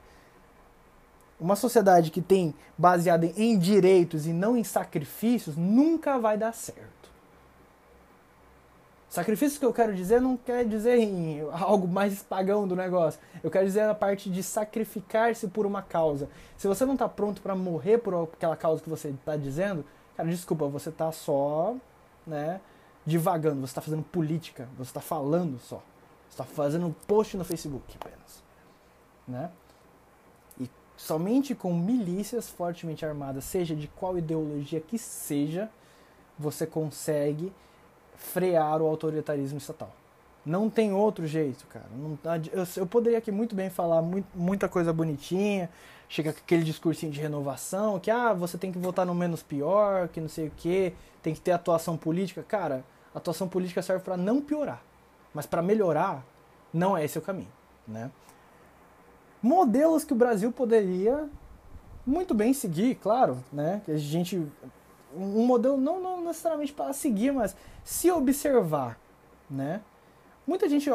Uma 1.40 1.56
sociedade 1.56 2.10
que 2.10 2.20
tem 2.20 2.54
baseada 2.76 3.24
em 3.24 3.58
direitos 3.58 4.26
e 4.26 4.32
não 4.32 4.56
em 4.56 4.62
sacrifícios 4.62 5.56
nunca 5.56 6.18
vai 6.18 6.36
dar 6.36 6.52
certo. 6.52 7.00
Sacrifício 9.10 9.58
que 9.58 9.66
eu 9.66 9.72
quero 9.72 9.92
dizer 9.92 10.20
não 10.20 10.36
quer 10.36 10.64
dizer 10.64 10.96
em 10.96 11.40
algo 11.50 11.88
mais 11.88 12.22
pagão 12.22 12.68
do 12.68 12.76
negócio. 12.76 13.18
Eu 13.42 13.50
quero 13.50 13.66
dizer 13.66 13.80
a 13.80 13.94
parte 13.94 14.30
de 14.30 14.40
sacrificar-se 14.40 15.48
por 15.48 15.66
uma 15.66 15.82
causa. 15.82 16.28
Se 16.56 16.68
você 16.68 16.84
não 16.84 16.92
está 16.92 17.08
pronto 17.08 17.42
para 17.42 17.56
morrer 17.56 17.98
por 17.98 18.28
aquela 18.32 18.56
causa 18.56 18.80
que 18.80 18.88
você 18.88 19.08
está 19.08 19.36
dizendo, 19.36 19.84
cara, 20.16 20.28
desculpa, 20.28 20.68
você 20.68 20.90
está 20.90 21.10
só, 21.10 21.74
né, 22.24 22.60
divagando. 23.04 23.62
Você 23.62 23.72
está 23.72 23.80
fazendo 23.80 24.04
política. 24.04 24.68
Você 24.78 24.90
está 24.90 25.00
falando 25.00 25.58
só. 25.58 25.82
Você 26.28 26.34
está 26.34 26.44
fazendo 26.44 26.86
um 26.86 26.92
post 26.92 27.36
no 27.36 27.44
Facebook 27.44 27.96
apenas, 28.00 28.44
né? 29.26 29.50
Somente 31.00 31.54
com 31.54 31.72
milícias 31.72 32.50
fortemente 32.50 33.06
armadas, 33.06 33.44
seja 33.44 33.74
de 33.74 33.88
qual 33.88 34.18
ideologia 34.18 34.82
que 34.82 34.98
seja, 34.98 35.70
você 36.38 36.66
consegue 36.66 37.50
frear 38.16 38.82
o 38.82 38.86
autoritarismo 38.86 39.56
estatal. 39.56 39.90
Não 40.44 40.68
tem 40.68 40.92
outro 40.92 41.26
jeito, 41.26 41.66
cara. 41.68 41.86
Não, 41.96 42.18
eu, 42.76 42.86
poderia 42.86 43.16
aqui 43.16 43.32
muito 43.32 43.54
bem 43.54 43.70
falar 43.70 44.02
muita 44.34 44.68
coisa 44.68 44.92
bonitinha, 44.92 45.70
chega 46.06 46.30
aquele 46.30 46.64
discursinho 46.64 47.10
de 47.10 47.18
renovação, 47.18 47.98
que 47.98 48.10
ah, 48.10 48.34
você 48.34 48.58
tem 48.58 48.70
que 48.70 48.78
votar 48.78 49.06
no 49.06 49.14
menos 49.14 49.42
pior, 49.42 50.06
que 50.08 50.20
não 50.20 50.28
sei 50.28 50.48
o 50.48 50.52
que, 50.54 50.92
tem 51.22 51.32
que 51.32 51.40
ter 51.40 51.52
atuação 51.52 51.96
política. 51.96 52.42
Cara, 52.42 52.84
atuação 53.14 53.48
política 53.48 53.80
serve 53.80 54.04
para 54.04 54.18
não 54.18 54.42
piorar, 54.42 54.82
mas 55.32 55.46
para 55.46 55.62
melhorar, 55.62 56.22
não 56.74 56.94
é 56.94 57.06
esse 57.06 57.18
o 57.18 57.22
caminho, 57.22 57.52
né? 57.88 58.10
Modelos 59.42 60.04
que 60.04 60.12
o 60.12 60.16
Brasil 60.16 60.52
poderia 60.52 61.28
muito 62.06 62.34
bem 62.34 62.52
seguir, 62.52 62.96
claro, 62.96 63.42
né? 63.52 63.82
Que 63.84 63.92
a 63.92 63.96
gente 63.96 64.46
um 65.14 65.44
modelo 65.44 65.76
não, 65.76 66.00
não 66.00 66.22
necessariamente 66.22 66.72
para 66.72 66.92
seguir, 66.92 67.32
mas 67.32 67.56
se 67.84 68.10
observar, 68.10 68.98
né? 69.48 69.80
Muita 70.46 70.68
gente 70.68 70.88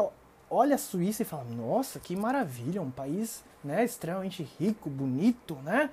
olha 0.49 0.75
a 0.75 0.77
Suíça 0.77 1.21
e 1.21 1.25
fala: 1.25 1.43
"Nossa, 1.43 1.99
que 1.99 2.15
maravilha, 2.15 2.81
um 2.81 2.91
país, 2.91 3.43
né, 3.63 3.83
extremamente 3.83 4.43
rico, 4.59 4.89
bonito, 4.89 5.55
né?" 5.63 5.89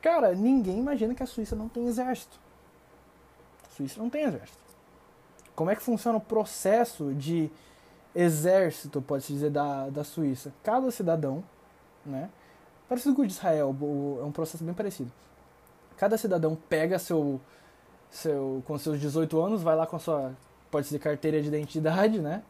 Cara, 0.00 0.34
ninguém 0.34 0.78
imagina 0.78 1.14
que 1.14 1.22
a 1.22 1.26
Suíça 1.26 1.54
não 1.54 1.68
tem 1.68 1.86
exército. 1.86 2.38
A 3.70 3.74
Suíça 3.76 4.00
não 4.00 4.10
tem 4.10 4.24
exército. 4.24 4.62
Como 5.54 5.70
é 5.70 5.76
que 5.76 5.82
funciona 5.82 6.18
o 6.18 6.20
processo 6.20 7.14
de 7.14 7.50
exército, 8.14 9.00
pode-se 9.00 9.32
dizer, 9.32 9.50
da, 9.50 9.88
da 9.90 10.02
Suíça? 10.02 10.52
Cada 10.62 10.90
cidadão, 10.90 11.44
né? 12.04 12.28
Parecido 12.88 13.14
com 13.14 13.22
o 13.22 13.26
de 13.26 13.32
Israel, 13.32 13.74
é 14.20 14.24
um 14.24 14.32
processo 14.32 14.62
bem 14.64 14.74
parecido 14.74 15.10
cada 16.02 16.18
cidadão 16.18 16.58
pega 16.68 16.98
seu, 16.98 17.40
seu 18.10 18.60
com 18.66 18.76
seus 18.76 19.00
18 19.00 19.40
anos, 19.40 19.62
vai 19.62 19.76
lá 19.76 19.86
com 19.86 19.94
a 19.94 19.98
sua, 20.00 20.32
pode 20.68 20.88
ser 20.88 20.98
carteira 20.98 21.40
de 21.40 21.46
identidade, 21.46 22.20
né? 22.20 22.42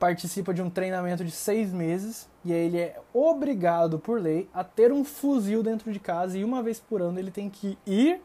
Participa 0.00 0.52
de 0.52 0.60
um 0.60 0.68
treinamento 0.68 1.24
de 1.24 1.30
seis 1.30 1.72
meses 1.72 2.28
e 2.44 2.52
aí 2.52 2.66
ele 2.66 2.78
é 2.80 3.00
obrigado 3.14 4.00
por 4.00 4.20
lei 4.20 4.50
a 4.52 4.64
ter 4.64 4.92
um 4.92 5.04
fuzil 5.04 5.62
dentro 5.62 5.92
de 5.92 6.00
casa 6.00 6.36
e 6.36 6.42
uma 6.42 6.60
vez 6.60 6.80
por 6.80 7.00
ano 7.00 7.20
ele 7.20 7.30
tem 7.30 7.48
que 7.48 7.78
ir 7.86 8.20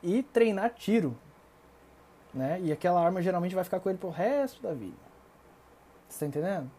e 0.00 0.22
treinar 0.22 0.72
tiro, 0.74 1.16
né? 2.32 2.60
E 2.62 2.70
aquela 2.70 3.04
arma 3.04 3.20
geralmente 3.20 3.56
vai 3.56 3.64
ficar 3.64 3.80
com 3.80 3.88
ele 3.88 3.98
pro 3.98 4.10
resto 4.10 4.62
da 4.62 4.72
vida. 4.72 4.94
Você 6.08 6.20
tá 6.20 6.26
entendendo? 6.26 6.70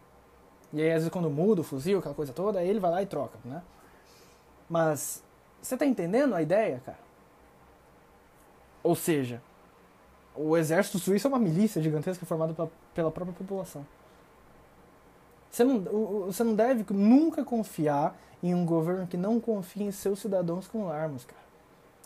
E 0.76 0.82
aí 0.82 0.90
às 0.90 0.96
vezes 0.96 1.08
quando 1.08 1.30
muda 1.30 1.62
o 1.62 1.64
fuzil, 1.64 1.98
aquela 1.98 2.14
coisa 2.14 2.34
toda, 2.34 2.62
ele 2.62 2.78
vai 2.78 2.90
lá 2.90 3.02
e 3.02 3.06
troca, 3.06 3.38
né? 3.42 3.62
Mas 4.68 5.24
você 5.62 5.74
tá 5.74 5.86
entendendo 5.86 6.34
a 6.34 6.42
ideia, 6.42 6.82
cara? 6.84 6.98
Ou 8.82 8.94
seja, 8.94 9.40
o 10.34 10.54
exército 10.54 10.98
suíço 10.98 11.26
é 11.26 11.30
uma 11.30 11.38
milícia 11.38 11.80
gigantesca 11.80 12.26
formada 12.26 12.54
pela 12.94 13.10
própria 13.10 13.34
população. 13.34 13.86
Você 15.50 15.64
não, 15.64 15.80
você 16.26 16.44
não 16.44 16.54
deve 16.54 16.84
nunca 16.92 17.42
confiar 17.42 18.14
em 18.42 18.54
um 18.54 18.66
governo 18.66 19.06
que 19.06 19.16
não 19.16 19.40
confia 19.40 19.86
em 19.86 19.90
seus 19.90 20.18
cidadãos 20.18 20.68
com 20.68 20.90
armas, 20.90 21.24
cara. 21.24 21.40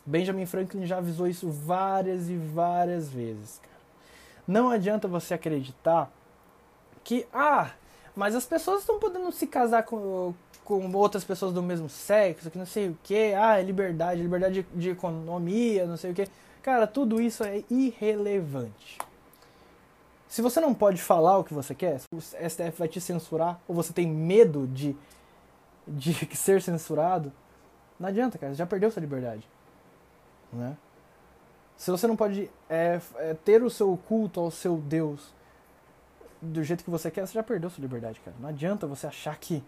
Benjamin 0.06 0.46
Franklin 0.46 0.86
já 0.86 0.98
avisou 0.98 1.26
isso 1.26 1.50
várias 1.50 2.30
e 2.30 2.36
várias 2.36 3.08
vezes, 3.08 3.58
cara. 3.58 3.80
Não 4.46 4.70
adianta 4.70 5.08
você 5.08 5.34
acreditar 5.34 6.08
que, 7.02 7.26
ah, 7.32 7.72
mas 8.14 8.34
as 8.34 8.44
pessoas 8.44 8.80
estão 8.80 8.98
podendo 8.98 9.30
se 9.32 9.46
casar 9.46 9.84
com, 9.84 10.34
com 10.64 10.92
outras 10.92 11.24
pessoas 11.24 11.52
do 11.52 11.62
mesmo 11.62 11.88
sexo, 11.88 12.50
que 12.50 12.58
não 12.58 12.66
sei 12.66 12.88
o 12.88 12.98
que, 13.02 13.34
ah, 13.34 13.58
é 13.58 13.62
liberdade, 13.62 14.22
liberdade 14.22 14.62
de, 14.62 14.80
de 14.80 14.90
economia, 14.90 15.86
não 15.86 15.96
sei 15.96 16.10
o 16.10 16.14
que. 16.14 16.28
Cara, 16.62 16.86
tudo 16.86 17.20
isso 17.20 17.42
é 17.42 17.64
irrelevante. 17.70 18.98
Se 20.28 20.42
você 20.42 20.60
não 20.60 20.72
pode 20.72 21.02
falar 21.02 21.38
o 21.38 21.44
que 21.44 21.52
você 21.52 21.74
quer, 21.74 22.00
o 22.12 22.20
STF 22.20 22.78
vai 22.78 22.86
te 22.86 23.00
censurar, 23.00 23.60
ou 23.66 23.74
você 23.74 23.92
tem 23.92 24.06
medo 24.06 24.66
de, 24.66 24.96
de 25.88 26.14
ser 26.36 26.62
censurado, 26.62 27.32
não 27.98 28.08
adianta, 28.08 28.38
cara, 28.38 28.52
você 28.52 28.58
já 28.58 28.66
perdeu 28.66 28.90
sua 28.90 29.00
liberdade. 29.00 29.48
Né? 30.52 30.76
Se 31.76 31.90
você 31.90 32.06
não 32.06 32.14
pode 32.14 32.50
é, 32.68 33.00
é, 33.16 33.34
ter 33.34 33.62
o 33.62 33.70
seu 33.70 33.98
culto 34.06 34.38
ao 34.38 34.50
seu 34.50 34.76
Deus 34.76 35.32
do 36.40 36.62
jeito 36.62 36.84
que 36.84 36.90
você 36.90 37.10
quer, 37.10 37.26
você 37.26 37.34
já 37.34 37.42
perdeu 37.42 37.68
sua 37.70 37.82
liberdade, 37.82 38.20
cara. 38.20 38.36
Não 38.40 38.48
adianta 38.48 38.86
você 38.86 39.06
achar 39.06 39.36
que 39.38 39.62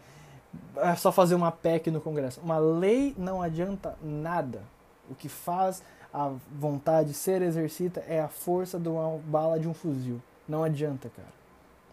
é 0.76 0.94
só 0.96 1.10
fazer 1.10 1.34
uma 1.34 1.50
PEC 1.50 1.90
no 1.90 2.00
Congresso. 2.00 2.40
Uma 2.40 2.58
lei 2.58 3.14
não 3.16 3.42
adianta 3.42 3.96
nada. 4.02 4.62
O 5.10 5.14
que 5.14 5.28
faz 5.28 5.82
a 6.12 6.30
vontade 6.50 7.14
ser 7.14 7.42
exercita 7.42 8.00
é 8.06 8.20
a 8.20 8.28
força 8.28 8.78
de 8.78 8.88
uma 8.88 9.18
bala 9.18 9.58
de 9.58 9.68
um 9.68 9.74
fuzil. 9.74 10.20
Não 10.48 10.62
adianta, 10.62 11.10
cara. 11.10 11.32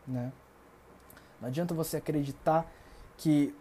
Né? 0.07 0.31
Não 1.39 1.47
adianta 1.47 1.73
você 1.73 1.97
acreditar 1.97 2.69
que 3.17 3.55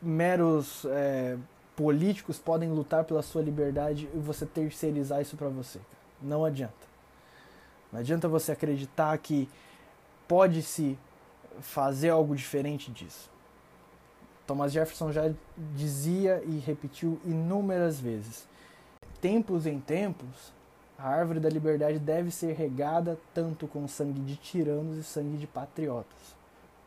meros 0.00 0.84
é, 0.86 1.36
políticos 1.76 2.38
podem 2.38 2.70
lutar 2.70 3.04
pela 3.04 3.22
sua 3.22 3.42
liberdade 3.42 4.08
e 4.12 4.18
você 4.18 4.44
terceirizar 4.44 5.20
isso 5.20 5.36
para 5.36 5.48
você. 5.48 5.78
Cara. 5.78 6.02
Não 6.20 6.44
adianta. 6.44 6.92
Não 7.92 8.00
adianta 8.00 8.26
você 8.26 8.52
acreditar 8.52 9.16
que 9.18 9.48
pode-se 10.32 10.98
fazer 11.60 12.08
algo 12.08 12.34
diferente 12.34 12.90
disso. 12.90 13.30
Thomas 14.46 14.72
Jefferson 14.72 15.12
já 15.12 15.30
dizia 15.76 16.42
e 16.46 16.58
repetiu 16.58 17.20
inúmeras 17.22 18.00
vezes: 18.00 18.46
tempos 19.20 19.66
em 19.66 19.78
tempos, 19.78 20.50
a 20.98 21.06
árvore 21.06 21.38
da 21.38 21.50
liberdade 21.50 21.98
deve 21.98 22.30
ser 22.30 22.54
regada 22.54 23.18
tanto 23.34 23.68
com 23.68 23.86
sangue 23.86 24.22
de 24.22 24.36
tiranos 24.36 24.96
e 24.96 25.04
sangue 25.04 25.36
de 25.36 25.46
patriotas. 25.46 26.34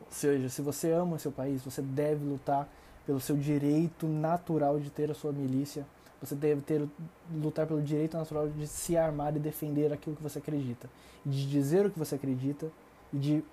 Ou 0.02 0.08
seja, 0.10 0.50
se 0.50 0.64
você 0.64 0.90
ama 0.90 1.20
seu 1.20 1.32
país, 1.32 1.64
você 1.64 1.84
deve 1.84 2.26
lutar 2.26 2.68
pelo 3.06 3.20
seu 3.20 3.38
direito 3.38 4.08
natural 4.08 4.80
de 4.80 4.90
ter 4.90 5.12
a 5.12 5.14
sua 5.14 5.32
milícia. 5.32 5.86
Você 6.20 6.34
deve 6.34 6.62
ter 6.62 6.84
lutar 7.32 7.68
pelo 7.68 7.84
direito 7.84 8.18
natural 8.18 8.50
de 8.50 8.66
se 8.66 8.98
armar 8.98 9.36
e 9.36 9.40
defender 9.40 9.94
aquilo 9.94 10.16
que 10.16 10.24
você 10.24 10.40
acredita, 10.40 10.90
de 11.24 11.48
dizer 11.48 11.86
o 11.86 11.92
que 11.92 12.00
você 12.00 12.16
acredita 12.16 12.72
e 13.16 13.18
de 13.18 13.44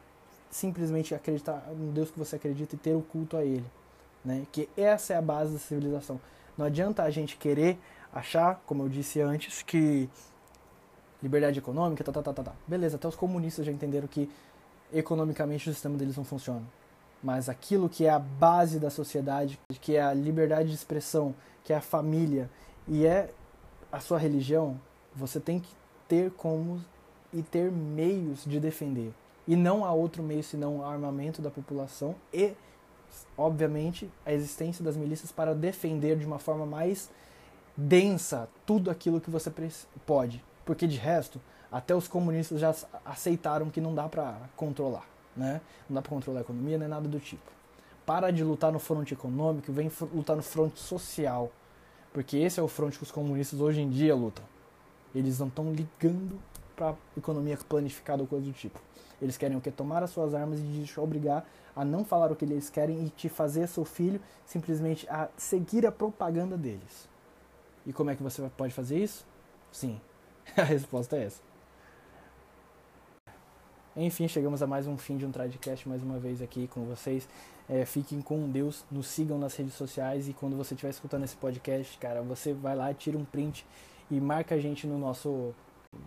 simplesmente 0.50 1.14
acreditar 1.14 1.64
no 1.70 1.92
Deus 1.92 2.10
que 2.10 2.18
você 2.18 2.36
acredita 2.36 2.74
e 2.74 2.78
ter 2.78 2.94
o 2.94 3.00
culto 3.00 3.36
a 3.36 3.44
Ele. 3.44 3.64
Né? 4.24 4.46
Que 4.50 4.68
essa 4.76 5.14
é 5.14 5.16
a 5.16 5.22
base 5.22 5.52
da 5.52 5.58
civilização. 5.58 6.20
Não 6.58 6.66
adianta 6.66 7.02
a 7.02 7.10
gente 7.10 7.36
querer 7.36 7.78
achar, 8.12 8.60
como 8.66 8.82
eu 8.82 8.88
disse 8.88 9.20
antes, 9.20 9.62
que 9.62 10.08
liberdade 11.22 11.58
econômica, 11.58 12.02
tá, 12.04 12.12
tá, 12.12 12.22
tá, 12.22 12.32
tá, 12.32 12.42
tá. 12.42 12.52
Beleza, 12.66 12.96
até 12.96 13.08
os 13.08 13.16
comunistas 13.16 13.64
já 13.64 13.72
entenderam 13.72 14.08
que 14.08 14.28
economicamente 14.92 15.70
o 15.70 15.72
sistema 15.72 15.96
deles 15.96 16.16
não 16.16 16.24
funciona. 16.24 16.62
Mas 17.22 17.48
aquilo 17.48 17.88
que 17.88 18.04
é 18.04 18.10
a 18.10 18.18
base 18.18 18.80
da 18.80 18.90
sociedade, 18.90 19.58
que 19.80 19.96
é 19.96 20.02
a 20.02 20.12
liberdade 20.12 20.68
de 20.68 20.74
expressão, 20.74 21.34
que 21.62 21.72
é 21.72 21.76
a 21.76 21.80
família 21.80 22.50
e 22.88 23.06
é 23.06 23.30
a 23.90 24.00
sua 24.00 24.18
religião, 24.18 24.78
você 25.14 25.38
tem 25.38 25.60
que 25.60 25.72
ter 26.08 26.32
como 26.32 26.82
e 27.32 27.42
ter 27.42 27.70
meios 27.70 28.44
de 28.44 28.58
defender. 28.58 29.14
E 29.46 29.56
não 29.56 29.84
há 29.84 29.92
outro 29.92 30.22
meio 30.22 30.42
senão 30.42 30.78
o 30.78 30.84
armamento 30.84 31.42
da 31.42 31.50
população 31.50 32.14
e 32.32 32.54
obviamente, 33.36 34.10
a 34.24 34.32
existência 34.32 34.84
das 34.84 34.96
milícias 34.96 35.32
para 35.32 35.54
defender 35.54 36.16
de 36.16 36.26
uma 36.26 36.38
forma 36.38 36.66
mais 36.66 37.10
densa 37.76 38.48
tudo 38.66 38.90
aquilo 38.90 39.20
que 39.20 39.30
você 39.30 39.52
pode. 40.06 40.44
Porque 40.64 40.86
de 40.86 40.96
resto, 40.96 41.40
até 41.70 41.94
os 41.94 42.08
comunistas 42.08 42.60
já 42.60 42.74
aceitaram 43.04 43.70
que 43.70 43.80
não 43.80 43.94
dá 43.94 44.08
para 44.08 44.36
controlar, 44.56 45.06
né? 45.36 45.60
Não 45.88 45.94
dá 45.96 46.02
para 46.02 46.10
controlar 46.10 46.40
a 46.40 46.42
economia 46.42 46.78
nem 46.78 46.88
nada 46.88 47.08
do 47.08 47.18
tipo. 47.18 47.50
Para 48.04 48.30
de 48.30 48.42
lutar 48.42 48.72
no 48.72 48.78
fronte 48.78 49.14
econômico, 49.14 49.72
vem 49.72 49.90
lutar 50.12 50.36
no 50.36 50.42
fronte 50.42 50.80
social. 50.80 51.50
Porque 52.12 52.36
esse 52.36 52.60
é 52.60 52.62
o 52.62 52.68
fronte 52.68 52.98
que 52.98 53.04
os 53.04 53.10
comunistas 53.10 53.60
hoje 53.60 53.80
em 53.80 53.88
dia 53.88 54.14
lutam. 54.14 54.44
Eles 55.14 55.38
não 55.38 55.48
estão 55.48 55.72
ligando 55.72 56.38
para 56.72 56.94
economia 57.16 57.56
planificada 57.68 58.22
ou 58.22 58.28
coisa 58.28 58.46
do 58.46 58.52
tipo. 58.52 58.80
Eles 59.20 59.36
querem 59.36 59.56
o 59.56 59.60
que? 59.60 59.70
Tomar 59.70 60.02
as 60.02 60.10
suas 60.10 60.34
armas 60.34 60.58
e 60.58 60.82
te 60.84 60.98
obrigar 60.98 61.46
a 61.74 61.84
não 61.84 62.04
falar 62.04 62.32
o 62.32 62.36
que 62.36 62.44
eles 62.44 62.68
querem 62.68 63.06
e 63.06 63.10
te 63.10 63.28
fazer 63.28 63.68
seu 63.68 63.84
filho 63.84 64.20
simplesmente 64.44 65.08
a 65.08 65.28
seguir 65.36 65.86
a 65.86 65.92
propaganda 65.92 66.56
deles. 66.56 67.08
E 67.86 67.92
como 67.92 68.10
é 68.10 68.16
que 68.16 68.22
você 68.22 68.42
pode 68.56 68.74
fazer 68.74 68.98
isso? 68.98 69.26
Sim, 69.70 70.00
a 70.56 70.62
resposta 70.62 71.16
é 71.16 71.24
essa. 71.24 71.40
Enfim, 73.94 74.26
chegamos 74.26 74.62
a 74.62 74.66
mais 74.66 74.86
um 74.86 74.96
fim 74.96 75.18
de 75.18 75.26
um 75.26 75.30
Tradcast 75.30 75.86
mais 75.86 76.02
uma 76.02 76.18
vez 76.18 76.40
aqui 76.40 76.66
com 76.66 76.84
vocês. 76.84 77.28
É, 77.68 77.84
fiquem 77.84 78.20
com 78.22 78.48
Deus, 78.50 78.84
nos 78.90 79.06
sigam 79.06 79.38
nas 79.38 79.54
redes 79.54 79.74
sociais 79.74 80.28
e 80.28 80.32
quando 80.32 80.56
você 80.56 80.74
estiver 80.74 80.90
escutando 80.90 81.24
esse 81.24 81.36
podcast, 81.36 81.96
cara, 81.98 82.22
você 82.22 82.52
vai 82.52 82.74
lá, 82.74 82.92
tira 82.92 83.18
um 83.18 83.24
print 83.24 83.66
e 84.10 84.20
marca 84.20 84.54
a 84.54 84.58
gente 84.58 84.86
no 84.86 84.98
nosso 84.98 85.54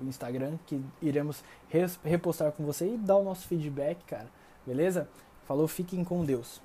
Instagram, 0.02 0.58
que 0.66 0.82
iremos 1.02 1.44
repostar 2.04 2.52
com 2.52 2.66
você 2.66 2.94
e 2.94 2.98
dar 2.98 3.18
o 3.18 3.24
nosso 3.24 3.48
feedback, 3.48 4.04
cara. 4.06 4.28
Beleza? 4.66 5.08
Falou, 5.46 5.68
fiquem 5.68 6.04
com 6.04 6.26
Deus. 6.26 6.62